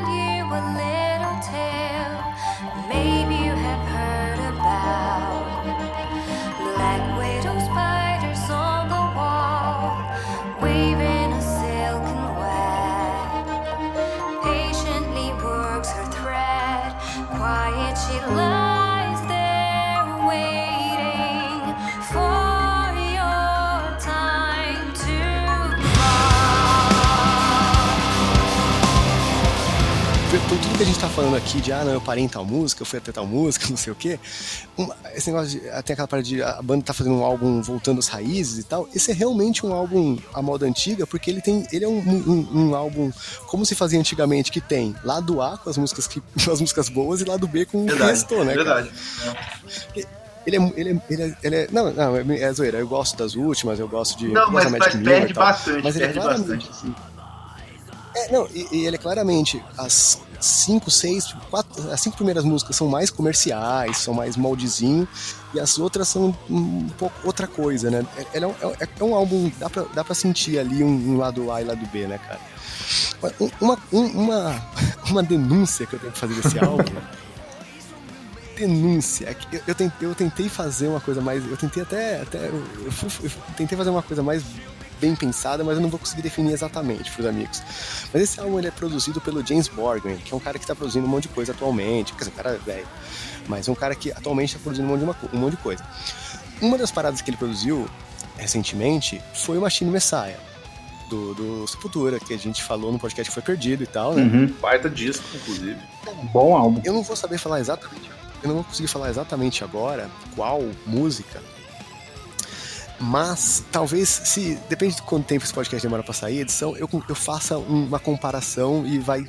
[30.55, 32.45] Então, tudo que a gente tá falando aqui de, ah, não, eu parei em tal
[32.45, 34.19] música, eu fui até tal música, não sei o quê.
[34.77, 37.99] uma- esse negócio de, tem aquela parte de a banda tá fazendo um álbum voltando
[37.99, 38.89] às raízes e tal.
[38.95, 42.49] Esse é realmente um álbum à moda antiga, porque ele tem, ele é um, um-
[42.69, 43.11] um álbum
[43.47, 46.89] como se fazia antigamente, que tem lado A com as músicas, que, com as músicas
[46.89, 48.55] boas e lado B com o restou, né?
[48.55, 48.91] verdade.
[50.47, 52.79] Ele é, ele, é, ele, é, ele é- Não, não, é, é zoeira.
[52.79, 54.29] Eu gosto das últimas, eu gosto de.
[54.29, 56.71] Não, mas, mas perde bastante, Mas ele é perde claramente- bastante.
[56.71, 56.95] assim.
[58.17, 62.77] É, não, e, e ele é claramente as cinco, seis, quatro, as cinco primeiras músicas
[62.77, 65.07] são mais comerciais, são mais moldezinho,
[65.55, 68.05] e as outras são um pouco outra coisa, né?
[68.33, 71.17] É, é, um, é, é um álbum, dá pra, dá pra sentir ali um, um
[71.17, 72.41] lado A e lado B, né, cara?
[73.41, 74.63] Um- Uma, um- uma,
[75.11, 76.85] uma denúncia que eu tenho que fazer desse álbum.
[78.57, 79.27] denúncia.
[79.31, 81.45] é Eu, eu, tentei, eu tentei fazer uma coisa mais.
[81.49, 82.21] Eu tentei até.
[82.23, 82.93] até eu, eu
[83.25, 84.43] eu tentei fazer uma coisa mais
[85.01, 87.63] bem pensada, mas eu não vou conseguir definir exatamente pros amigos.
[88.13, 90.75] Mas esse álbum ele é produzido pelo James Borgman, que é um cara que tá
[90.75, 92.13] produzindo um monte de coisa atualmente.
[92.13, 92.87] Quer dizer, um cara velho.
[93.49, 95.63] Mas é um cara que atualmente tá produzindo um monte de, uma um monte de
[95.63, 95.85] coisa.
[96.61, 97.89] Uma das paradas que ele produziu
[98.37, 100.39] recentemente foi o Machine Messiah.
[101.11, 104.23] Do, do Sepultura, que a gente falou no podcast que foi perdido e tal, né?
[104.23, 104.47] Uhum.
[104.61, 105.77] Baita disco, inclusive.
[106.33, 106.81] Bom álbum.
[106.83, 108.11] Eu não vou saber falar exatamente.
[108.43, 111.41] Eu não vou conseguir falar exatamente agora qual música.
[113.01, 114.57] Mas talvez, se.
[114.69, 117.99] Depende de quanto tempo esse podcast demora pra sair, edição, eu, eu faça um- uma
[117.99, 119.27] comparação e vai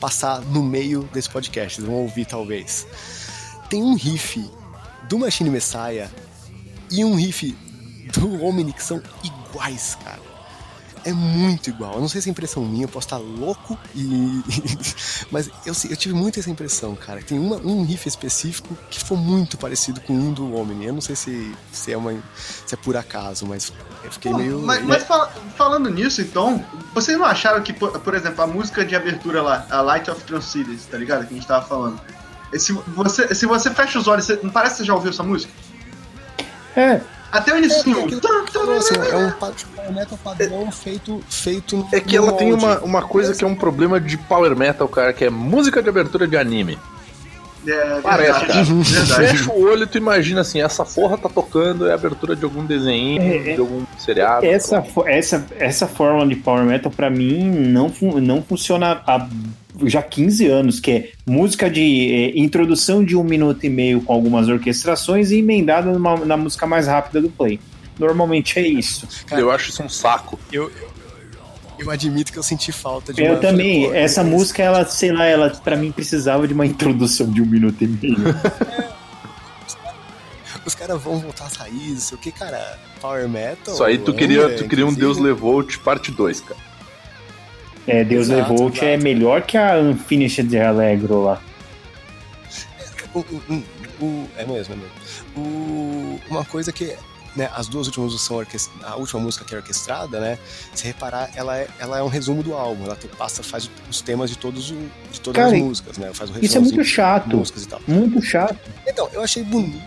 [0.00, 1.76] passar no meio desse podcast.
[1.76, 2.86] Vocês vão ouvir, talvez.
[3.68, 4.48] Tem um riff
[5.08, 6.08] do Machine Messiah
[6.90, 7.56] e um riff
[8.18, 10.20] do Omni que são iguais, cara.
[11.04, 11.94] É muito igual.
[11.94, 14.42] Eu não sei se é impressão minha, eu posso estar louco e.
[15.30, 17.20] Mas eu, eu tive muito essa impressão, cara.
[17.22, 20.86] Tem uma, um riff específico que foi muito parecido com um do Omni.
[20.86, 22.12] Eu não sei se, se, é, uma,
[22.66, 23.72] se é por acaso, mas
[24.04, 24.60] eu fiquei Pô, meio.
[24.60, 28.84] mas mas fala- falando nisso, então, vocês não acharam que, por, por exemplo, a música
[28.84, 31.26] de abertura lá, a Light of Transcendence, tá ligado?
[31.26, 32.00] Que a gente tava falando.
[32.52, 35.10] E Se você, se você fecha os olhos, você, não parece que você já ouviu
[35.10, 35.52] essa música?
[36.76, 37.00] É,
[37.32, 37.80] Até o É, início.
[37.80, 42.14] aquilo que você falou, assim, é um power metal padrão feito, feito no É que
[42.16, 42.64] ela tem molde.
[42.64, 45.88] uma, uma coisa que é um problema de power metal, cara, que é música de
[45.88, 46.78] abertura de anime.
[47.66, 48.74] É, Parece, verdade,
[49.08, 49.28] cara.
[49.28, 52.44] Fecha o olho e tu imagina assim, essa porra tá tocando, é a abertura de
[52.44, 53.54] algum desenho, É, é.
[53.54, 54.44] de algum seriado.
[54.44, 59.26] essa, essa, essa fórmula de Power Metal, pra mim, não, fun- não funciona há
[59.88, 61.80] já 15 anos, que é música de
[62.34, 66.66] é, introdução de um minuto e meio com algumas orquestrações e emendada numa- na música
[66.66, 67.58] mais rápida do play.
[67.98, 69.06] Normalmente é isso.
[69.26, 70.38] Cara, eu acho isso um saco.
[70.52, 70.70] Eu,
[71.78, 75.12] eu, admito que eu senti falta de Eu uma- também, Pô, essa música, ela, sei
[75.12, 78.16] lá, ela pra mim precisava de uma introdução de um minuto e meio.
[80.64, 83.74] Os caras vão voltar às raízes, o que, cara, power metal.
[83.74, 84.94] Isso aí tu Angra, queria, tu queria um.
[84.94, 86.60] Deus Levou-te parte 2, cara.
[87.86, 89.02] É, Deus Exato, Levou-te é exato.
[89.04, 91.42] melhor que a Unfinished de Allegro lá.
[93.14, 93.42] O- o-
[94.00, 94.92] o- o- é mesmo, é mesmo.
[95.36, 96.96] O- uma coisa que.
[97.34, 98.44] Né, as duas últimas são
[98.82, 100.38] a última música que é orquestrada, né?
[100.74, 102.84] Se reparar, ela é, ela é um resumo do álbum.
[102.84, 104.76] Ela te- passa, faz os temas de, todos o,
[105.10, 106.10] de todas Cara, as músicas, né?
[106.12, 107.34] Faz o Isso é muito chato.
[107.34, 107.80] músicas e tal.
[107.88, 108.58] Muito chato.
[108.86, 109.82] Então, eu achei bonito.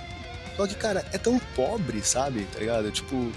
[0.58, 2.48] Só que, cara, é tão pobre, sabe?
[2.52, 2.90] Tá ligado?
[2.90, 3.32] Tipo.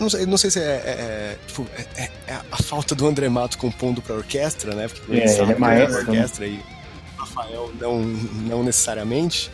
[0.00, 3.06] Não sei, não sei se é, é- é, tipo, é, é- é a falta do
[3.06, 4.88] André Mato compondo pra orquestra, né?
[4.88, 5.98] Porque É, sabe ele é maestro, né?
[6.00, 9.50] orquestra e o Rafael não, não necessariamente.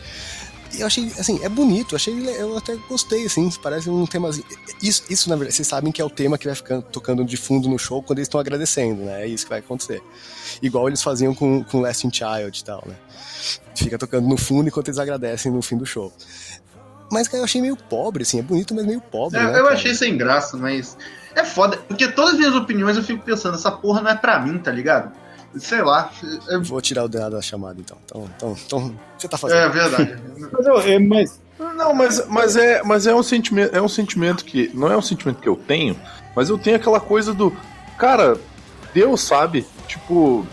[0.73, 4.29] E eu achei, assim, é bonito, achei, eu até gostei, assim, parece um tema.
[4.81, 7.37] Isso, isso, na verdade, vocês sabem que é o tema que vai ficando tocando de
[7.37, 9.23] fundo no show quando eles estão agradecendo, né?
[9.23, 10.01] É isso que vai acontecer.
[10.61, 12.95] Igual eles faziam com, com Last in Child e tal, né?
[13.75, 16.11] Fica tocando no fundo enquanto eles agradecem no fim do show.
[17.11, 19.37] Mas, cara, eu achei meio pobre, assim, é bonito, mas meio pobre.
[19.39, 19.75] É, né, eu cara?
[19.75, 20.97] achei sem graça, mas
[21.35, 21.77] é foda.
[21.77, 24.71] Porque todas as minhas opiniões eu fico pensando, essa porra não é pra mim, tá
[24.71, 25.11] ligado?
[25.57, 26.11] Sei lá.
[26.49, 27.97] É, Vou tirar o dedo da chamada, então.
[28.05, 29.59] Então, então, então você tá fazendo?
[29.59, 30.17] é verdade.
[30.51, 31.39] Mas, eu- é, mas
[31.75, 34.69] Não, mas, mas, é, mas é, um sentimento, é um sentimento que.
[34.75, 35.99] Não é um sentimento que eu tenho,
[36.35, 37.55] mas eu tenho aquela coisa do.
[37.97, 38.37] Cara,
[38.93, 39.65] Deus sabe.
[39.87, 40.45] Tipo.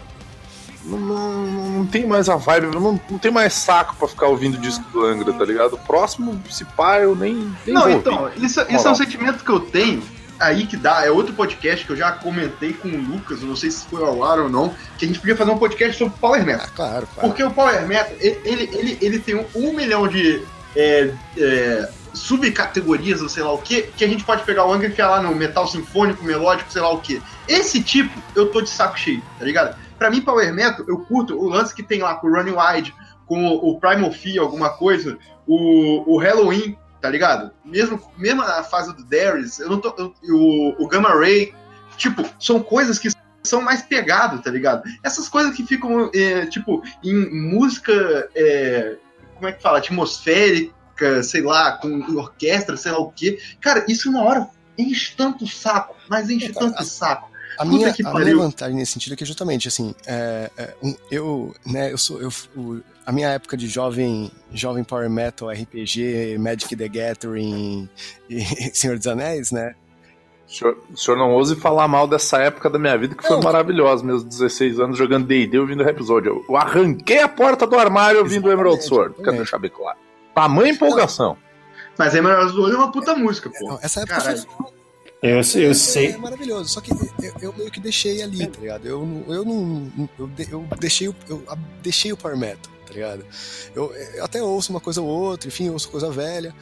[0.84, 4.56] Não, não, não tem mais a vibe, não, não tem mais saco pra ficar ouvindo
[4.56, 5.74] o disco do Angra, tá ligado?
[5.74, 7.34] O próximo, se pá, eu nem.
[7.66, 8.44] nem Não, então, ouvir.
[8.44, 10.02] isso, isso é um sentimento que eu tenho.
[10.38, 13.70] Aí que dá, é outro podcast que eu já comentei com o Lucas, não sei
[13.70, 16.44] se foi ao ar ou não, que a gente podia fazer um podcast sobre Power
[16.44, 16.66] Metal.
[16.66, 17.28] Ah, claro, claro.
[17.28, 20.42] Porque o Power Metal, ele, ele, ele, ele tem um, um milhão de
[20.74, 24.88] é, é, subcategorias, ou sei lá o que, que a gente pode pegar o Angra
[24.88, 27.22] e enfiar lá no metal sinfônico, melódico, sei lá o que.
[27.46, 29.76] Esse tipo, eu tô de saco cheio, tá ligado?
[29.98, 32.94] Pra mim, Power Metal, eu curto o lance que tem lá com o Running Wide,
[33.26, 37.52] com o, Primal Fear, alguma coisa, o, o Halloween, tá ligado?
[37.64, 39.94] Mesmo, mesmo a fase do Darius, eu não tô.
[39.98, 41.54] eu- o, o Gamma Ray,
[41.96, 43.08] tipo, são coisas que
[43.42, 44.82] são mais pegados, tá ligado?
[45.02, 48.96] Essas coisas que ficam, é, tipo, em música, é,
[49.34, 49.78] como é que fala?
[49.78, 53.38] Atmosférica, sei lá, com orquestra, sei lá o quê.
[53.60, 57.30] Cara, isso uma hora enche tanto o saco, mas enche Cara, tanto o saco.
[57.58, 60.94] A Puta minha, a minha vantagem nesse sentido é que justamente assim, é, é, um-
[61.10, 66.36] eu, né, eu sou, eu, o- a minha época de jovem, jovem power metal, RPG,
[66.38, 67.88] Magic the Gathering
[68.28, 68.40] e
[68.74, 69.74] Senhor dos Anéis, né?
[70.46, 73.36] O senhor, o senhor não ouse falar mal dessa época da minha vida que foi
[73.36, 73.42] Não.
[73.42, 76.44] maravilhosa, meus 16 anos jogando D&D ouvindo o episódio.
[76.48, 79.08] Eu arranquei a porta do armário ouvindo o Emerald Exatamente, Sword.
[79.14, 79.42] Quero exatamente.
[79.42, 79.98] deixar bem claro.
[80.34, 81.36] Tamanha empolgação.
[81.98, 83.68] Mas Emerald Olho é uma puta música, pô.
[83.68, 84.38] Não, essa época Caralho.
[84.42, 84.66] foi,
[85.30, 86.06] eu, eu é, sei.
[86.12, 86.68] é maravilhoso.
[86.68, 86.98] Só que eu,
[87.40, 88.86] eu meio que deixei ali, tá ligado?
[88.86, 91.42] Eu não, eu não, eu, eu deixei, o- eu
[91.82, 93.24] deixei o power metal, tá ligado?
[93.74, 96.54] Eu, eu até ouço uma coisa ou outra, enfim, ouço coisa velha.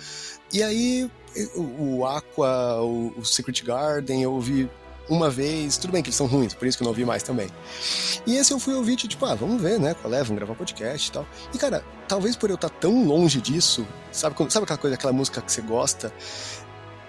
[0.53, 1.11] E aí
[1.57, 4.69] o, o Aqua, o, o Secret Garden, eu ouvi
[5.09, 7.23] uma vez, tudo bem que eles são ruins, por isso que eu não ouvi mais
[7.23, 7.49] também.
[8.27, 9.95] E esse eu fui ouvir, tipo, ah, vamos ver, né?
[9.95, 10.19] Qual é?
[10.23, 11.27] Vamos gravar podcast e tal.
[11.53, 15.43] E cara, talvez por eu estar tão longe disso, sabe, sabe aquela coisa, aquela música
[15.43, 16.13] que você gosta?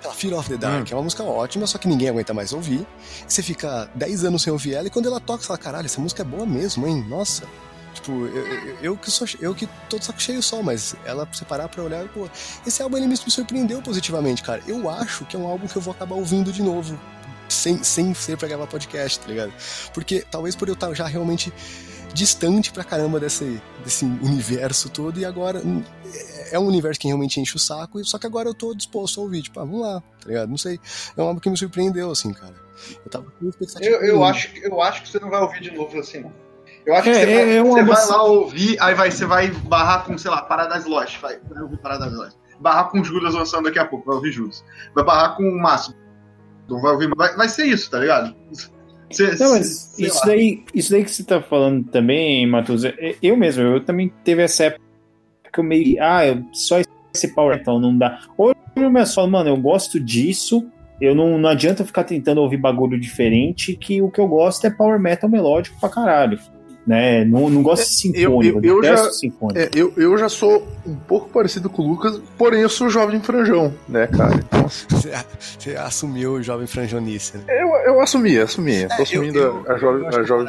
[0.03, 2.85] Aquela Fear of the Dark, é uma música ótima, só que ninguém aguenta mais ouvir.
[3.25, 6.01] Você fica 10 anos sem ouvir ela e quando ela toca, você fala, caralho, essa
[6.01, 7.05] música é boa mesmo, hein?
[7.07, 7.47] Nossa.
[7.93, 11.25] Tipo, eu, eu, eu que sou eu que tô de saco cheio só, mas ela,
[11.25, 12.27] pra você parar pra olhar, pô,
[12.67, 14.61] esse álbum ele me surpreendeu positivamente, cara.
[14.67, 16.99] Eu acho que é um álbum que eu vou acabar ouvindo de novo,
[17.47, 19.53] sem, sem ser pra gravar podcast, tá ligado?
[19.93, 21.53] Porque talvez por eu estar já realmente
[22.13, 25.83] distante pra caramba desse, desse universo todo e agora hum,
[26.51, 29.19] é um universo que realmente enche o saco, e só que agora eu tô disposto
[29.19, 30.49] a ouvir, tipo, ah, vamos lá, tá ligado?
[30.49, 30.79] Não sei,
[31.17, 32.53] é um álbum que me surpreendeu, assim, cara.
[33.03, 33.85] Eu tava com expectativa.
[33.95, 36.31] Eu, eu, acho, que- eu acho que você não vai ouvir de novo assim, não.
[36.85, 39.09] Eu acho É, que você, é- vai, é uma você vai lá ouvir, aí vai,
[39.11, 41.19] você vai barrar com, sei lá, Paradise Lost.
[41.21, 42.35] Vai, vai ouvir Paradise Lost.
[42.59, 44.63] Barrar com Judas lançando daqui a pouco, vai ouvir Judas.
[44.93, 45.95] Vai barrar com o Márcio.
[46.69, 47.09] Não vai ouvir.
[47.15, 48.35] Vai, vai ser isso, tá ligado?
[49.39, 50.25] Não, mas isso lá.
[50.27, 54.41] daí, isso daí que você tá falando também, Matheus, é- eu mesmo, eu também teve
[54.41, 54.83] essa época
[55.51, 55.97] que eu meio.
[56.01, 56.79] Ah, eu, só
[57.13, 58.19] esse power metal não dá.
[58.37, 60.65] Hoje eu me falo, mano, eu gosto disso.
[61.01, 64.69] Eu não, não adianta ficar tentando ouvir bagulho diferente, que o que eu gosto é
[64.69, 66.39] power metal melódico pra caralho.
[66.85, 67.23] Né?
[67.25, 67.89] Não, não gosto de
[68.23, 69.59] Eu- sinfônico, eu- eu detesto já- sinfônico.
[69.59, 73.21] É, eu, eu já sou um pouco parecido com o Lucas, porém eu sou jovem
[73.21, 74.35] franjão, né, cara?
[74.35, 77.43] Então, Você, você assumiu o jovem franjonice, né?
[77.47, 78.85] eu, eu assumi, assumi.
[78.87, 80.47] Tô É, assumindo eu- eu- a, jovem, eu a jovem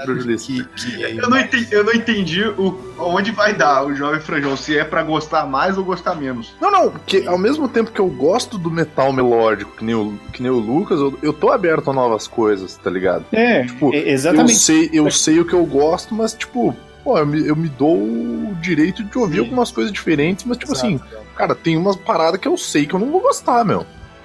[0.77, 4.57] que é Eu não entendi, eu não entendi o, onde vai dar o Jovem Franjão,
[4.57, 6.55] se é pra gostar mais ou gostar menos.
[6.61, 10.15] Não, não, porque ao mesmo tempo que eu gosto do metal melódico, que nem o,
[10.33, 13.25] que nem o Lucas, eu, eu tô aberto a novas coisas, tá ligado?
[13.33, 14.55] É, Tipo, é, Eu exatamente.
[14.57, 17.97] sei, eu sei o que eu gosto, mas tipo, pô, eu me, eu me dou
[17.97, 19.41] o direito de ouvir Sim.
[19.41, 21.17] algumas coisas diferentes, mas tipo assim, Exato.
[21.37, 23.85] cara, tem umas paradas que eu sei que eu não vou gostar, meu.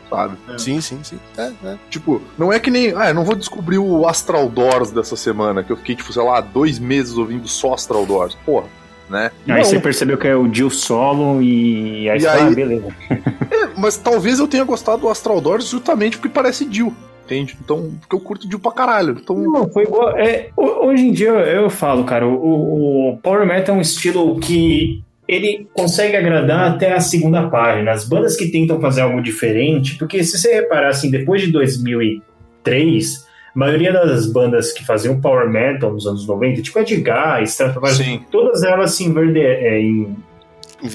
[0.09, 0.37] Sabe?
[0.57, 1.19] Sim, sim, sim.
[1.37, 1.77] É, é.
[1.87, 2.95] Tipo, não é que nem.
[2.95, 6.23] Ah, eu não vou descobrir o Astral Doors dessa semana, que eu fiquei, tipo, sei
[6.23, 8.35] lá, dois meses ouvindo só Astral Doors.
[8.43, 8.65] Porra,
[9.07, 9.29] né?
[9.47, 12.87] Aí Não, você percebeu que é o Jill solo e aí E aí- ah, beleza.
[13.11, 16.91] é, mas talvez eu tenha gostado do Astral Doors justamente porque parece Jill.
[17.29, 17.55] Entende?
[17.63, 19.17] Então, porque eu curto Jill pra caralho.
[19.21, 20.17] Então, Não, foi igual.
[20.17, 24.39] é, ho- hoje em dia eu, falo, cara, o, o Power Metal é um estilo
[24.39, 27.91] que ele consegue agradar até a segunda página.
[27.91, 33.27] As bandas que tentam fazer algo diferente, porque se você reparar assim, depois de 2003,
[33.55, 37.97] a maioria das bandas que faziam Power Metal nos anos 90, tipo Edgar, Stratovarius,
[38.31, 40.15] todas elas se inverde, é, em,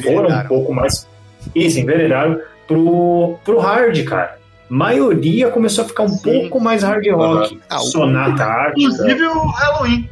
[0.03, 1.07] foram um pouco mais.
[1.55, 4.39] Isso, enveredaram pro, pro hard, cara.
[4.75, 6.23] Maioria começou a ficar um Sim.
[6.23, 7.61] pouco mais hard rock.
[7.71, 8.81] Ah, o- Sonata Ártica.
[8.81, 10.11] Inclusive o Halloween.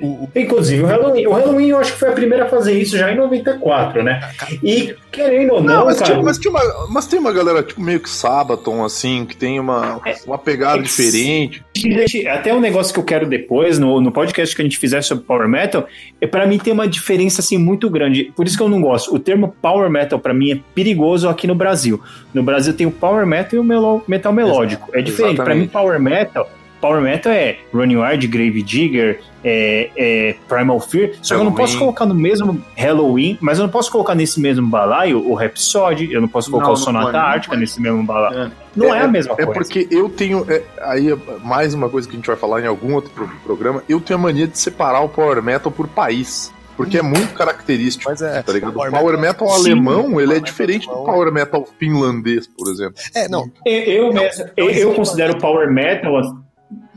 [0.00, 1.26] O, o- Inclusive o Halloween.
[1.26, 4.20] O Halloween eu acho que foi a primeira a fazer isso já em 94, né?
[4.62, 6.12] E querendo ou não, Não, mas, cara.
[6.12, 9.58] tinha, mas, tinha uma, mas tem uma galera, tipo, meio que Sabaton, assim, que tem
[9.58, 11.64] uma, uma pegada é- diferente.
[11.74, 15.02] Gente, até um negócio que eu quero depois, no, no podcast que a gente fizer
[15.02, 15.86] sobre Power Metal,
[16.20, 18.32] é para mim tem uma diferença assim muito grande.
[18.36, 19.14] Por isso que eu não gosto.
[19.14, 22.00] O termo Power Metal para mim é perigoso aqui no Brasil.
[22.34, 24.90] No Brasil tem o Power Metal e o melo- metal melódico.
[24.94, 25.36] é diferente.
[25.36, 25.66] Para mim.
[25.68, 26.48] Power Metal,
[26.86, 31.10] Power Metal é Running Wild, Grave Digger, é, é Primal Fear.
[31.22, 31.56] Só que eu não Halloween.
[31.56, 36.12] posso colocar no mesmo Halloween, mas eu não posso colocar nesse mesmo balaio o Rhapsody,
[36.12, 37.60] eu não posso colocar Não, o Sonata pode, Ártica pode.
[37.60, 38.38] nesse mesmo balaio.
[38.38, 38.50] É.
[38.76, 39.52] Não é, a mesma É coisa.
[39.52, 40.44] porque eu tenho.
[40.48, 43.28] é, aí é mais uma coisa que a gente vai falar em algum outro pro-
[43.44, 43.82] programa.
[43.88, 46.54] Eu tenho a mania de separar o Power Metal por país.
[46.76, 48.10] Porque é muito característico.
[48.10, 48.42] mas é.
[48.42, 48.68] Tá ligado?
[48.68, 51.10] O Power Power, Metal- Metal, Sim, alemão, Power ele é Metal diferente do alemão.
[51.14, 52.94] Power Metal finlandês, por exemplo.
[53.14, 53.50] É, não.
[53.64, 56.12] Eu, eu, mesmo, eu, eu considero Power Metal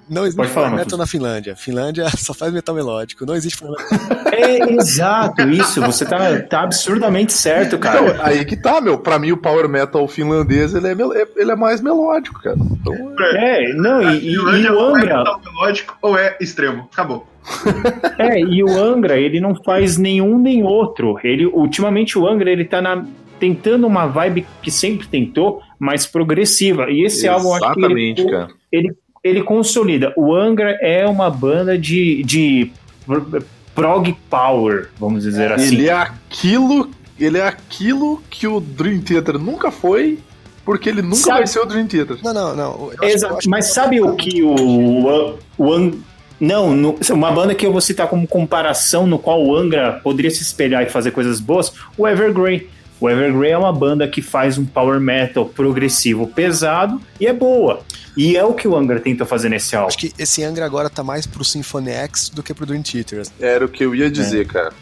[0.09, 1.55] Não existe Pode falar, metal na Finlândia.
[1.55, 3.25] Finlândia só faz metal melódico.
[3.25, 3.63] Não existe.
[4.31, 5.81] É, exato, isso.
[5.81, 8.01] Você tá, tá absurdamente certo, cara.
[8.09, 8.97] Então, aí que tá, meu.
[8.97, 12.57] Pra mim, o Power Metal finlandês, ele é, é- ele é mais melódico, cara.
[12.59, 12.93] Então,
[13.35, 14.43] É, não, e, e- e o
[14.77, 16.87] ou é Angra, metal melódico ou é extremo.
[16.91, 17.27] Acabou.
[18.17, 21.17] é, e o Angra, ele não faz nenhum nem outro.
[21.23, 23.05] Ele, ultimamente o Angra, ele tá na,
[23.39, 26.87] tentando uma vibe que sempre tentou, mais progressiva.
[26.89, 28.47] E esse álbum, eu acho que ele, exatamente, cara.
[28.71, 28.93] ele
[29.43, 30.13] consolida.
[30.15, 32.71] O Angra é uma banda de, de
[33.05, 33.43] pro-
[33.75, 35.75] prog power, vamos dizer assim.
[35.75, 36.89] Ele é aquilo.
[37.19, 40.19] Ele é aquilo que o Dream Theater nunca foi,
[40.63, 42.17] porque ele nunca Sabe- vai ser o Dream Theater.
[42.23, 42.91] Não, não, não.
[43.01, 45.05] Exato, mas que- sabe o que o,
[45.57, 45.91] o
[46.39, 50.31] não, no- uma banda que eu vou citar como comparação no qual o Angra poderia
[50.31, 52.69] se espelhar e fazer coisas boas, o Evergrey.
[52.99, 57.81] O Evergrey é uma banda que faz um power metal progressivo pesado e é boa.
[58.17, 59.87] E é o que o Angra tenta fazer nesse álbum.
[59.87, 63.25] Acho que esse Angra agora tá mais pro Symphony X do que pro Dream Theater.
[63.39, 64.73] Era o que eu ia dizer, cara.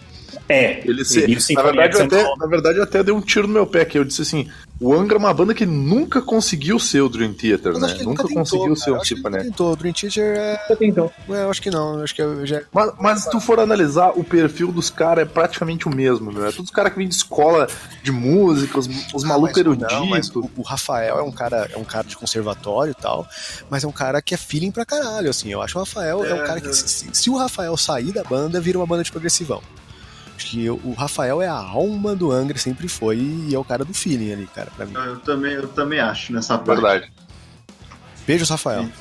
[0.49, 3.53] É, Ele se, na, verdade, é até, na verdade, eu até dei um tiro no
[3.53, 7.01] meu pé, que eu disse assim: o Angra é uma banda que nunca conseguiu ser
[7.01, 7.91] o Dream Theater, né?
[7.91, 8.75] ele Nunca, tentou, conseguiu cara.
[8.77, 9.49] ser Eu o acho que ele Symphony nunca X.
[9.51, 9.71] tentou.
[9.71, 10.59] O Dream Theater é.
[10.81, 11.11] então.
[11.29, 12.01] é, Eu acho que não.
[12.03, 12.61] Acho que já.
[12.71, 16.45] Mas, mas se tu for analisar, o perfil dos caras é praticamente o mesmo, meu.
[16.45, 17.67] É todos os caras que vêm de escola
[18.03, 20.35] de música, os, os malucos Ah, mas eruditos.
[20.35, 23.27] o, o Rafael é um cara, é um cara de conservatório e tal,
[23.69, 25.49] mas é um cara que é feeling pra caralho, assim.
[25.51, 26.73] Eu acho que o Rafael é, um É, cara que é.
[26.73, 29.61] se, se- se o Rafael sair da banda, vira uma banda de progressivão.
[30.37, 33.63] Acho que o, o Rafael é a alma do Angra, sempre foi, e é o
[33.63, 34.93] cara do feeling ali, cara, pra mim.
[34.93, 36.79] Eu também, eu também acho nessa parte.
[36.79, 37.11] Verdade.
[38.25, 38.83] Beijos, Rafael.
[38.83, 38.91] Sim.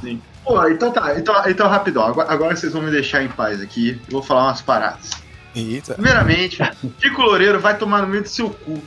[0.00, 0.22] Sim.
[0.44, 2.02] Pô, então tá, então, então rapidão.
[2.04, 4.00] Agora, agora vocês vão me deixar em paz aqui.
[4.06, 5.10] Eu vou falar umas paradas.
[5.54, 5.94] Eita.
[5.94, 6.58] Primeiramente,
[7.00, 8.82] Kiko Loureiro vai tomar no meio do seu cu.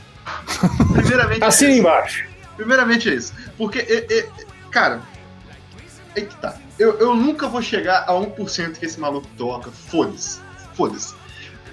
[0.94, 1.78] Primeiramente, é Assim isso.
[1.80, 2.24] embaixo.
[2.56, 3.32] Primeiramente é isso.
[3.56, 4.28] Porque, e- e-
[4.70, 5.00] cara,
[6.16, 6.56] aí que tá.
[6.78, 9.70] Eu, eu nunca vou chegar a 1% que esse maluco toca.
[9.70, 10.40] Foda-se.
[10.74, 11.14] Foda-se.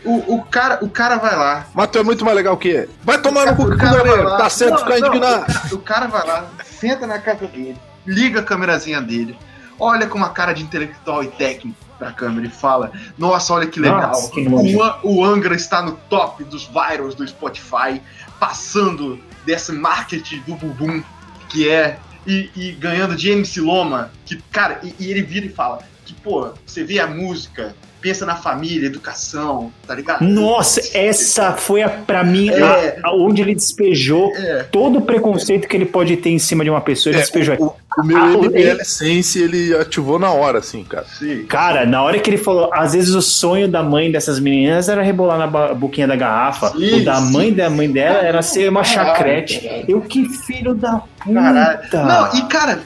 [0.06, 1.66] O, o, cara, o cara vai lá.
[1.74, 2.88] Mas tu é muito mais legal que.
[3.04, 4.30] Vai tomar no cu, O Kiko cara vai Loureiro.
[4.30, 5.44] lá- Tá certo Não, ficar não, indignado.
[5.44, 9.38] O cara, o cara vai lá, senta na casa dele, liga a câmerazinha dele,
[9.80, 13.80] olha com uma cara de intelectual e técnico pra câmera e fala: Nossa, olha que
[13.80, 14.02] legal.
[14.02, 18.02] Nossa, que o, o Angra está no top dos virals do Spotify,
[18.40, 21.04] passando desse marketing do bumbum
[21.50, 21.98] que é
[22.28, 26.14] e, e ganhando de MC Loma, que, cara, e, e ele vira e fala que,
[26.14, 30.24] pô, você vê a música, pensa na família, educação, tá ligado?
[30.24, 32.62] Nossa, essa foi a, pra mim É.
[32.64, 34.64] a- a- onde ele despejou É.
[34.72, 37.56] todo o preconceito que ele pode ter em cima de uma pessoa, ele É, despejou.
[37.60, 41.06] o, o meu Ah, o- MBL Sense ele ativou na hora, assim, cara.
[41.20, 41.44] Sim.
[41.46, 45.02] Cara, na hora que ele falou, às vezes o sonho da mãe dessas meninas era
[45.04, 46.70] rebolar na boquinha da garrafa.
[46.70, 47.34] Sim, o da sim.
[47.34, 49.84] mãe da mãe dela era ser uma chacrete.
[49.90, 51.80] Eu que filho da Caralho.
[51.94, 52.84] Não, e cara.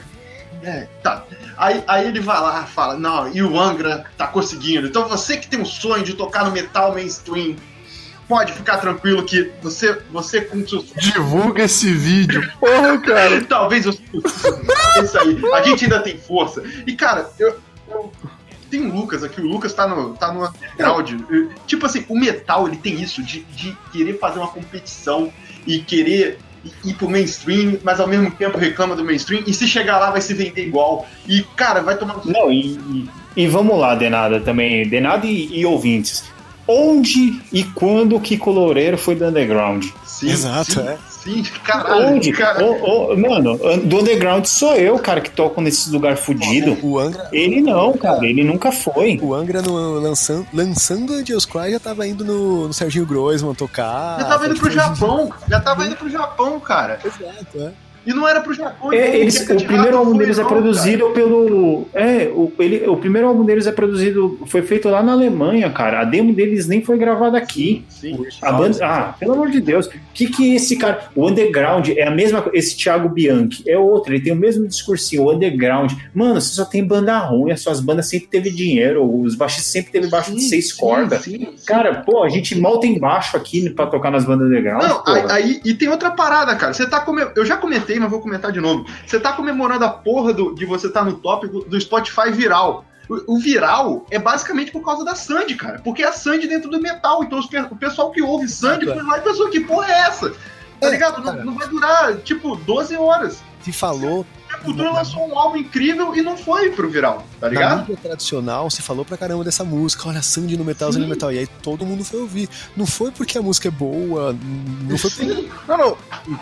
[0.62, 1.24] É, tá.
[1.56, 4.86] Aí, aí ele vai lá fala, não, e o Angra tá conseguindo.
[4.86, 7.54] Então você que tem um sonho de tocar no metal mainstream,
[8.26, 10.86] pode ficar tranquilo que você, você com seus.
[10.96, 12.50] Divulga esse vídeo.
[12.58, 13.44] Porra, cara.
[13.44, 14.00] Talvez você.
[14.96, 15.40] É isso aí.
[15.52, 16.62] A gente ainda tem força.
[16.86, 17.58] E cara, eu.
[17.90, 18.12] eu-
[18.70, 21.10] Tem o Lucas aqui, o Lucas tá no, tá no underground.
[21.66, 25.32] Tipo assim, o metal ele tem isso de, de querer fazer uma competição
[25.66, 26.38] e querer
[26.84, 30.20] ir pro mainstream, mas ao mesmo tempo reclama do mainstream, e se chegar lá vai
[30.20, 31.06] se vender igual.
[31.28, 34.88] E, cara, vai tomar no Não, e, e- e vamos lá, Denada também.
[34.88, 36.24] Denada e, e ouvintes.
[36.66, 39.84] Onde e quando que Coloreiro foi do underground?
[40.04, 40.96] Sim, Exato, sim, é.
[41.24, 42.08] Sim, caralho.
[42.16, 42.32] Onde?
[42.32, 46.76] Cara, Ô, ô, mano, do underground sou eu, cara, que toco nesse lugar fudido.
[46.82, 49.18] O Angra, Ele não, cara, ele nunca foi.
[49.22, 54.18] o Angra no, lançando, lançando Angels Cry já tava indo no, no Serginho Groisman tocar.
[54.20, 55.32] já tava indo pro Japão.
[55.48, 56.98] Já tava indo pro Japão, cara.
[57.04, 57.72] Exato, é.
[58.06, 58.92] E não era pro Japão.
[58.92, 61.86] É, então, eles, o primeiro álbum deles é produzido pelo.
[61.94, 64.38] É, o, ele, o primeiro álbum deles é produzido.
[64.46, 66.00] Foi feito lá na Alemanha, cara.
[66.00, 67.84] A demo deles nem foi gravada aqui.
[67.88, 68.00] cara.
[68.00, 68.26] Sim.
[68.42, 69.86] A banda, ah, pelo amor de Deus.
[69.86, 71.08] O que que é esse cara.
[71.14, 72.56] O underground é a mesma coisa.
[72.58, 74.12] Esse Thiago Bianchi é outro.
[74.12, 75.22] Ele tem o mesmo discursinho.
[75.24, 75.92] O underground.
[76.14, 77.52] Mano, você só tem banda ruim.
[77.52, 79.02] As suas bandas sempre teve dinheiro.
[79.22, 81.22] Os baixistas sempre teve baixo de Sim, seis sim, cordas.
[81.22, 81.66] sim, sim.
[81.66, 84.82] Cara, pô, a gente mal tem baixo aqui pra tocar nas bandas underground.
[84.82, 86.72] Não, aí, aí- e tem outra parada, cara.
[86.74, 87.22] Você tá come...
[87.34, 88.86] Eu já comentei, mas vou comentar de novo.
[89.06, 92.84] Você tá comemorando a porra do- de você estar no top do, Spotify viral.
[93.08, 95.78] O, o viral é basicamente por causa da Sandy, cara.
[95.84, 97.22] Porque é a Sandy dentro do metal.
[97.22, 100.30] Então os o pessoal que ouve Sandy foi lá e pensou: que porra é essa?
[100.80, 101.22] Tá É, ligado?
[101.22, 103.42] Não, não vai durar, tipo, 12 horas.
[103.60, 104.26] Se falou,
[104.64, 107.80] A Cultura lançou um álbum incrível e não foi pro viral, tá na ligado?
[107.80, 111.30] mídia tradicional, se falou pra caramba dessa música, olha, Sandy no metal, Sandy no metal.
[111.32, 112.48] E aí todo mundo foi ouvir.
[112.76, 114.34] Não foi porque a música é boa,
[114.88, 115.48] não foi porque.
[115.68, 115.96] Não, não.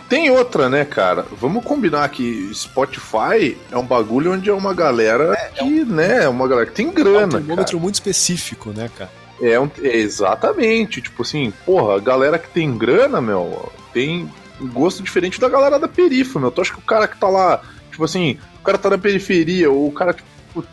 [0.08, 1.26] Tem outra, né, cara?
[1.40, 6.46] Vamos combinar que Spotify é um bagulho onde é uma galera que, né, é uma
[6.46, 9.10] galera que tem é um grana, termômetro muito específico, né, cara?
[9.40, 11.02] É, um- é exatamente.
[11.02, 15.78] Tipo assim, porra, a galera que tem grana, meu, tem um gosto diferente da galera
[15.78, 16.50] da perifa, meu.
[16.52, 17.60] Tu acha que o cara que tá lá,
[17.92, 20.64] tipo assim, o cara tá na periferia, ou o cara, tipo,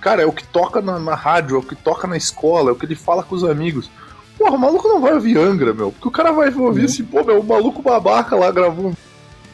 [0.00, 2.72] cara, é o que toca na, na rádio, é o que toca na escola, é
[2.72, 3.90] o que ele fala com os amigos.
[4.36, 5.90] Porra, o maluco não vai ouvir Angra, meu.
[5.90, 8.94] Porque o cara vai ouvir assim, pô, meu, o maluco babaca lá gravou um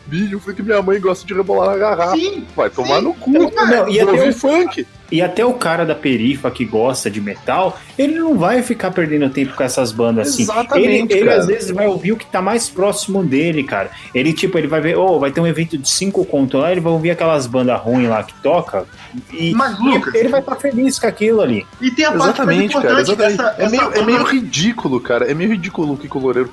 [0.07, 2.17] vídeo, foi que minha mãe gosta de rebolar na garrafa.
[2.17, 2.45] Sim.
[2.55, 3.05] Vai tomar sim.
[3.05, 3.31] no cu.
[3.31, 4.87] Não, e até o- funk.
[5.13, 9.29] E até o cara da perifa que gosta de metal, ele não vai ficar perdendo
[9.31, 10.43] tempo com essas bandas assim.
[10.43, 11.41] Exatamente, Ele, ele cara.
[11.41, 13.91] às vezes vai ouvir o que tá mais próximo dele, cara.
[14.15, 16.81] Ele, tipo, ele vai ver, oh, vai ter um evento de cinco conto lá, ele
[16.81, 18.87] vai ouvir aquelas bandas ruins lá que toca.
[19.33, 21.65] E, Mas, e Lucas- ele vai estar feliz com aquilo ali.
[21.81, 22.85] E tem a parte mais Exatamente, cara.
[23.03, 23.37] importante Exatamente.
[23.37, 23.63] dessa.
[23.63, 25.31] é, meio, essa é meio ridículo, cara.
[25.31, 26.51] É meio ridículo que o Loureiro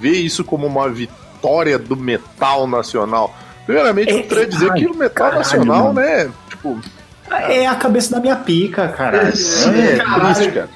[0.00, 1.29] vê isso como uma vitória
[1.78, 3.34] do metal nacional.
[3.66, 6.00] Primeiramente, É, eu queria dizer ai, que o metal caralho, nacional, mano.
[6.00, 6.30] né?
[6.48, 6.80] Tipo,
[7.30, 9.28] É a cabeça da minha pica, cara.
[9.28, 10.34] é, Caralho.
[10.34, 10.68] triste, cara.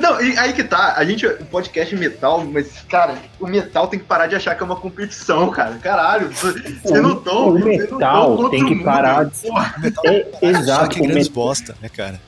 [0.00, 3.86] Não, e aí que tá, a gente, o podcast é metal, mas, cara, o metal
[3.86, 5.76] tem que parar de achar que é uma competição, cara.
[5.80, 7.48] Caralho, vocês não estão.
[7.50, 9.46] o metal tem que parar de-
[10.04, 10.88] É, Só exato.
[10.90, 12.20] que grandes met- bosta, né, cara?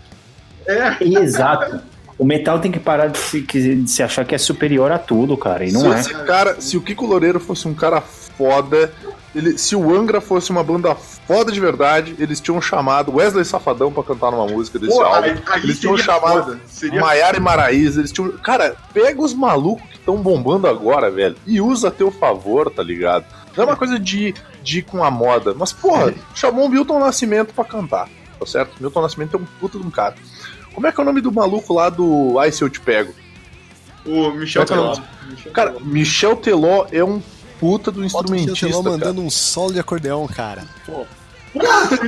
[0.66, 1.80] É, Exato.
[2.18, 5.36] O metal tem que parar de se, de se achar que é superior a tudo,
[5.36, 5.64] cara.
[5.64, 6.00] E não se é.
[6.00, 8.92] esse cara, se o Kiko Loureiro fosse um cara foda,
[9.34, 13.92] ele, se o Angra fosse uma banda foda de verdade, eles tinham chamado Wesley Safadão
[13.92, 15.28] pra cantar numa música desse pô, álbum.
[15.28, 18.32] aí, aí Eles tinham chamado Seria Maiara e Maraíza, eles tinham.
[18.38, 22.82] Cara, pega os malucos que estão bombando agora, velho, e usa a teu favor, tá
[22.82, 23.26] ligado?
[23.56, 25.54] Não é uma coisa de, de ir com a moda.
[25.56, 28.08] Mas, porra, chamou o Milton Nascimento pra cantar,
[28.38, 28.72] tá certo?
[28.80, 30.14] Milton Nascimento é um puta de um cara.
[30.78, 33.12] Como é que é o nome do maluco lá do Ai Se Eu Te Pego?
[34.06, 35.52] o Michel Como é Teló.
[35.52, 37.20] Cara, Michel Teló é um
[37.58, 38.90] puta do o Michel instrumentista, Teló cara.
[38.92, 40.62] mandando um solo de acordeão, cara.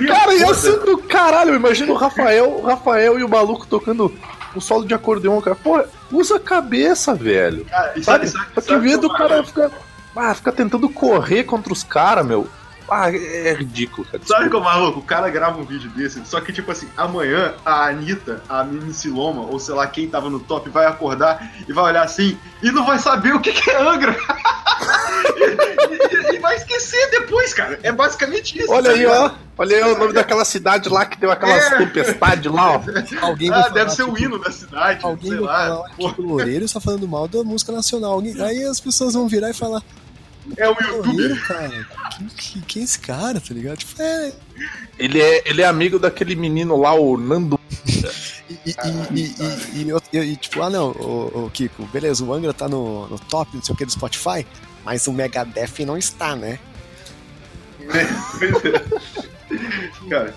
[0.07, 1.53] Cara, ia ser do caralho.
[1.57, 4.15] Imagina o Rafael, o Rafael e o maluco tocando
[4.55, 5.57] um solo de acordeão, cara.
[5.57, 7.65] Pô, usa a cabeça, velho.
[7.65, 8.05] Cara, Sabe?
[8.05, 9.69] sabe, sabe, Pra que ver do cara ficar.
[10.15, 12.47] Ah, fica tentando correr contra os caras, meu.
[12.91, 14.23] Ah, é ridículo, cara.
[14.27, 14.99] Sabe que é o maluco?
[14.99, 18.93] O cara grava um vídeo desse, só que, tipo assim, amanhã a Anitta, a Mimi
[18.93, 22.71] Siloma, ou sei lá quem tava no top, vai acordar e vai olhar assim e
[22.73, 24.17] não vai saber o que, que é Angra.
[25.37, 27.79] e, e- e vai esquecer depois, cara.
[27.83, 28.73] É basicamente isso.
[28.73, 29.31] Olha tá aí, ó.
[29.59, 31.79] Olha aí o nome daquela cidade lá que deu aquelas É.
[31.79, 32.81] tempestades lá, ó.
[33.21, 35.67] Alguém Ah, deve ser o tipo, hino da cidade, Alguém sei lá.
[35.95, 38.21] falar que o Loureiro está falando mal da música nacional.
[38.43, 39.83] Aí as pessoas vão virar e falar:
[40.57, 41.47] É um youtuber.
[41.47, 41.87] Cara,
[42.17, 43.79] quem, quem, quem é esse cara, tá ligado?
[43.79, 44.33] Tipo, é.
[44.99, 47.59] Ele é, ele é amigo daquele menino lá, o Nando.
[47.87, 48.75] E, e,
[49.15, 52.69] e, e, e, e- e, tipo, ah não, o, o Kiko, beleza, o Angra tá
[52.69, 54.45] no, no top, não sei o que, do Spotify,
[54.85, 56.59] mas o Megadeth não está, né?
[60.09, 60.35] Cara,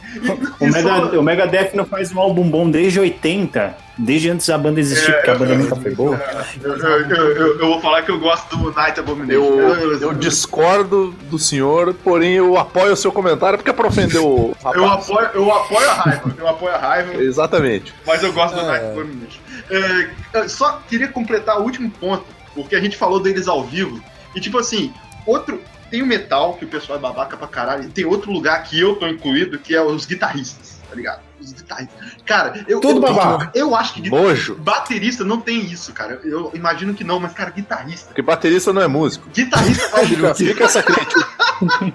[0.59, 4.79] O, Mega, o Megadeth não faz um álbum bom desde 80, desde antes da banda
[4.79, 6.19] existir, É, porque a banda é, nunca foi boa.
[6.61, 9.39] eu, eu, vou falar que eu gosto do Night Abomination.
[9.39, 14.21] Eu, eu discordo do senhor, porém eu apoio o seu comentário porque é pra ofender
[14.21, 14.75] o rapaz.
[14.75, 16.35] Eu apoio, eu apoio a raiva.
[16.37, 17.93] Eu apoio a raiva, Exatamente.
[18.05, 18.65] mas eu gosto do É.
[18.65, 19.39] Night Abomination.
[19.69, 20.09] É,
[20.41, 24.01] eu só queria completar o último ponto, porque a gente falou deles ao vivo.
[24.35, 24.91] E tipo assim,
[25.25, 25.61] outro.
[25.93, 28.79] Tem o metal, que o pessoal é babaca pra caralho, e tem outro lugar que
[28.79, 31.21] eu tô incluído, que é os guitarristas, tá ligado?
[31.43, 31.97] Os guitarristas.
[32.25, 32.79] Cara, eu.
[32.79, 33.51] Tudo eu, babaca.
[33.53, 34.55] Eu acho que Nojo.
[34.55, 36.19] baterista não tem isso, cara.
[36.23, 38.07] Eu imagino que não, mas, cara, guitarrista.
[38.07, 39.27] Porque baterista não é músico.
[39.33, 41.27] Guitarrista vai Fica, fica essa crítica.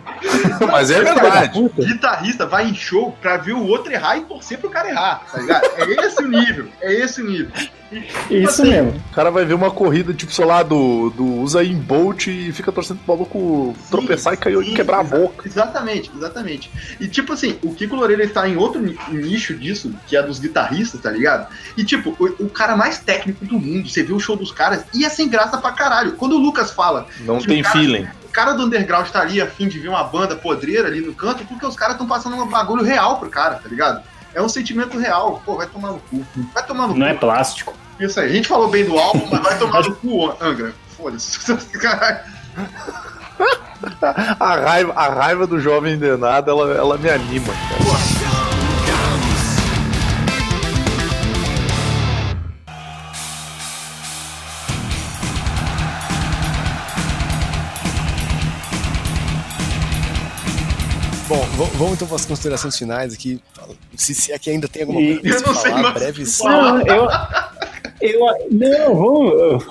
[0.70, 1.61] Mas é verdade.
[1.76, 5.38] guitarrista vai em show pra ver o outro errar e torcer pro cara errar, tá
[5.38, 5.64] ligado?
[5.76, 7.51] É esse o nível, é esse o nível.
[8.30, 9.03] Isso assim, mesmo.
[9.11, 12.70] O cara vai ver uma corrida, tipo, sei lá, do, do Usain Bolt e fica
[12.70, 15.49] torcendo pro maluco tropeçar e cair sim, e quebrar a boca.
[15.49, 16.70] Exatamente, exatamente.
[17.01, 18.96] E tipo assim, o Kiko Loureiro ele tá em outro ni-
[19.39, 21.47] nicho disso, que é dos guitarristas, tá ligado?
[21.76, 24.84] E tipo, o, o cara mais técnico do mundo, você viu o show dos caras
[24.93, 26.12] e é sem graça pra caralho.
[26.12, 28.09] Quando o Lucas fala Não tem cara- feeling.
[28.24, 31.14] o cara do underground tá ali a fim de ver uma banda podreira ali no
[31.14, 34.03] canto, porque os caras estão passando um bagulho real pro cara, tá ligado?
[34.34, 35.43] É um sentimento real.
[35.45, 36.26] Pô, vai tomar no cu.
[36.55, 37.20] Vai tomar no Não é cu.
[37.20, 37.74] plástico.
[37.99, 38.28] Isso aí.
[38.30, 40.72] A gente falou bem do álbum, mas vai tomar no cu, Angra.
[40.97, 41.39] Foda-se.
[41.78, 42.18] Caralho.
[44.41, 47.47] A raiva, a raiva do jovem denado, ela, ela me anima.
[47.47, 48.18] cara.
[61.66, 63.40] Vamos então para as considerações finais aqui.
[63.96, 66.38] Se, se é que ainda tem alguma coisa Eu sei falar, breves.
[66.38, 66.72] falar.
[66.72, 67.09] Não, eu.
[68.00, 68.20] Eu,
[68.52, 69.64] não, vamos.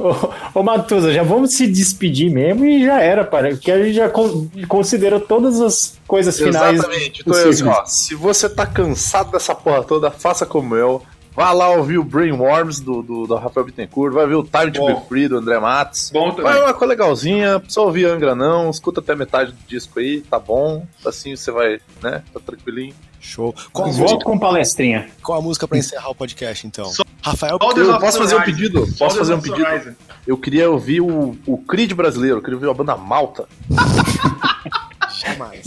[0.53, 4.09] Ô, Matusa, já vamos se despedir mesmo e já era, para porque a gente já
[4.09, 6.77] con- considerou todas as coisas finais.
[6.79, 7.21] Exatamente.
[7.21, 7.75] Então, é possíveis.
[7.77, 11.01] ó, se você tá cansado dessa porra toda, faça como eu.
[11.37, 14.79] Vá lá ouvir o Brainworms do, do, do Rafael Bittencourt, vai ver o Time to
[14.79, 14.87] Bom.
[15.01, 16.09] Be Free do André Matos.
[16.11, 16.63] Bom Vai também.
[16.63, 20.83] uma coisa legalzinha, só ouvir Angra não, escuta até metade do disco aí, tá bom.
[21.05, 22.95] Assim você vai, né, tá tranquilinho.
[23.19, 23.53] Show.
[23.71, 25.09] Qual Volto música, com palestrinha.
[25.21, 26.85] qual a música pra encerrar o podcast, então?
[26.85, 28.87] Só- Rafael, Eu Love posso fazer um pedido?
[28.97, 29.95] Posso fazer um pedido?
[30.25, 33.47] Eu queria ouvir o, o Creed brasileiro, eu queria ouvir a banda Malta.
[35.23, 35.65] jamais.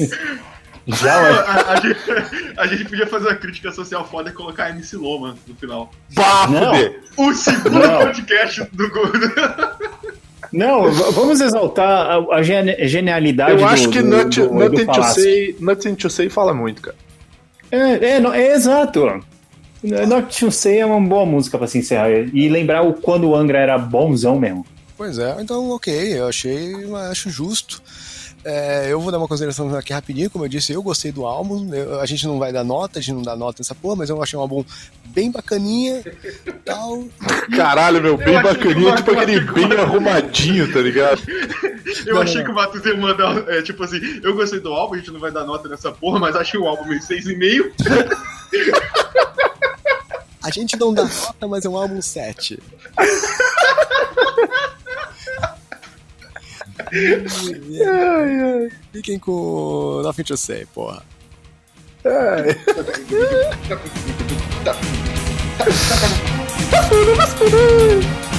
[0.87, 1.31] Já, A, ué.
[1.47, 4.97] a- a gente, a gente podia fazer uma crítica social foda e colocar a MC
[4.97, 5.91] Loma no final.
[6.11, 7.01] Fuder.
[7.17, 7.99] O segundo Não.
[7.99, 9.33] podcast do Gordo.
[10.53, 15.05] Não, vamos exaltar a, a genialidade Eu do, acho que do, do Nothing to.
[15.05, 16.97] Say, Nothing to Say fala muito, cara.
[17.71, 19.23] É, é, não- é exato.
[19.83, 22.11] Not to Say é uma boa música pra se encerrar.
[22.11, 24.67] E lembrar o quando o Angra era bonzão mesmo.
[24.97, 26.75] Pois é, então ok, eu achei,
[27.11, 27.81] acho justo.
[28.43, 31.75] É, eu vou dar uma consideração aqui rapidinho, como eu disse, eu gostei do álbum.
[31.75, 34.09] eu- a gente não vai dar nota, a gente não dá nota nessa porra, mas
[34.09, 34.65] eu achei um álbum
[35.09, 36.03] bem bacaninha
[36.65, 37.05] tal.
[37.55, 41.21] Caralho, meu, bem bacaninha, tipo aquele bem arrumadinho, tá ligado?
[42.07, 44.73] Eu Não, achei não, que o Matheus ia mandar, é, tipo assim, eu gostei do
[44.73, 47.73] álbum, a gente não vai dar nota nessa porra, mas achei o álbum meio 6,5.
[50.43, 52.59] A gente não dá nota, mas é um álbum 7.
[58.93, 61.03] Fiquem com Nothing to Say, porra.
[62.03, 62.11] Tá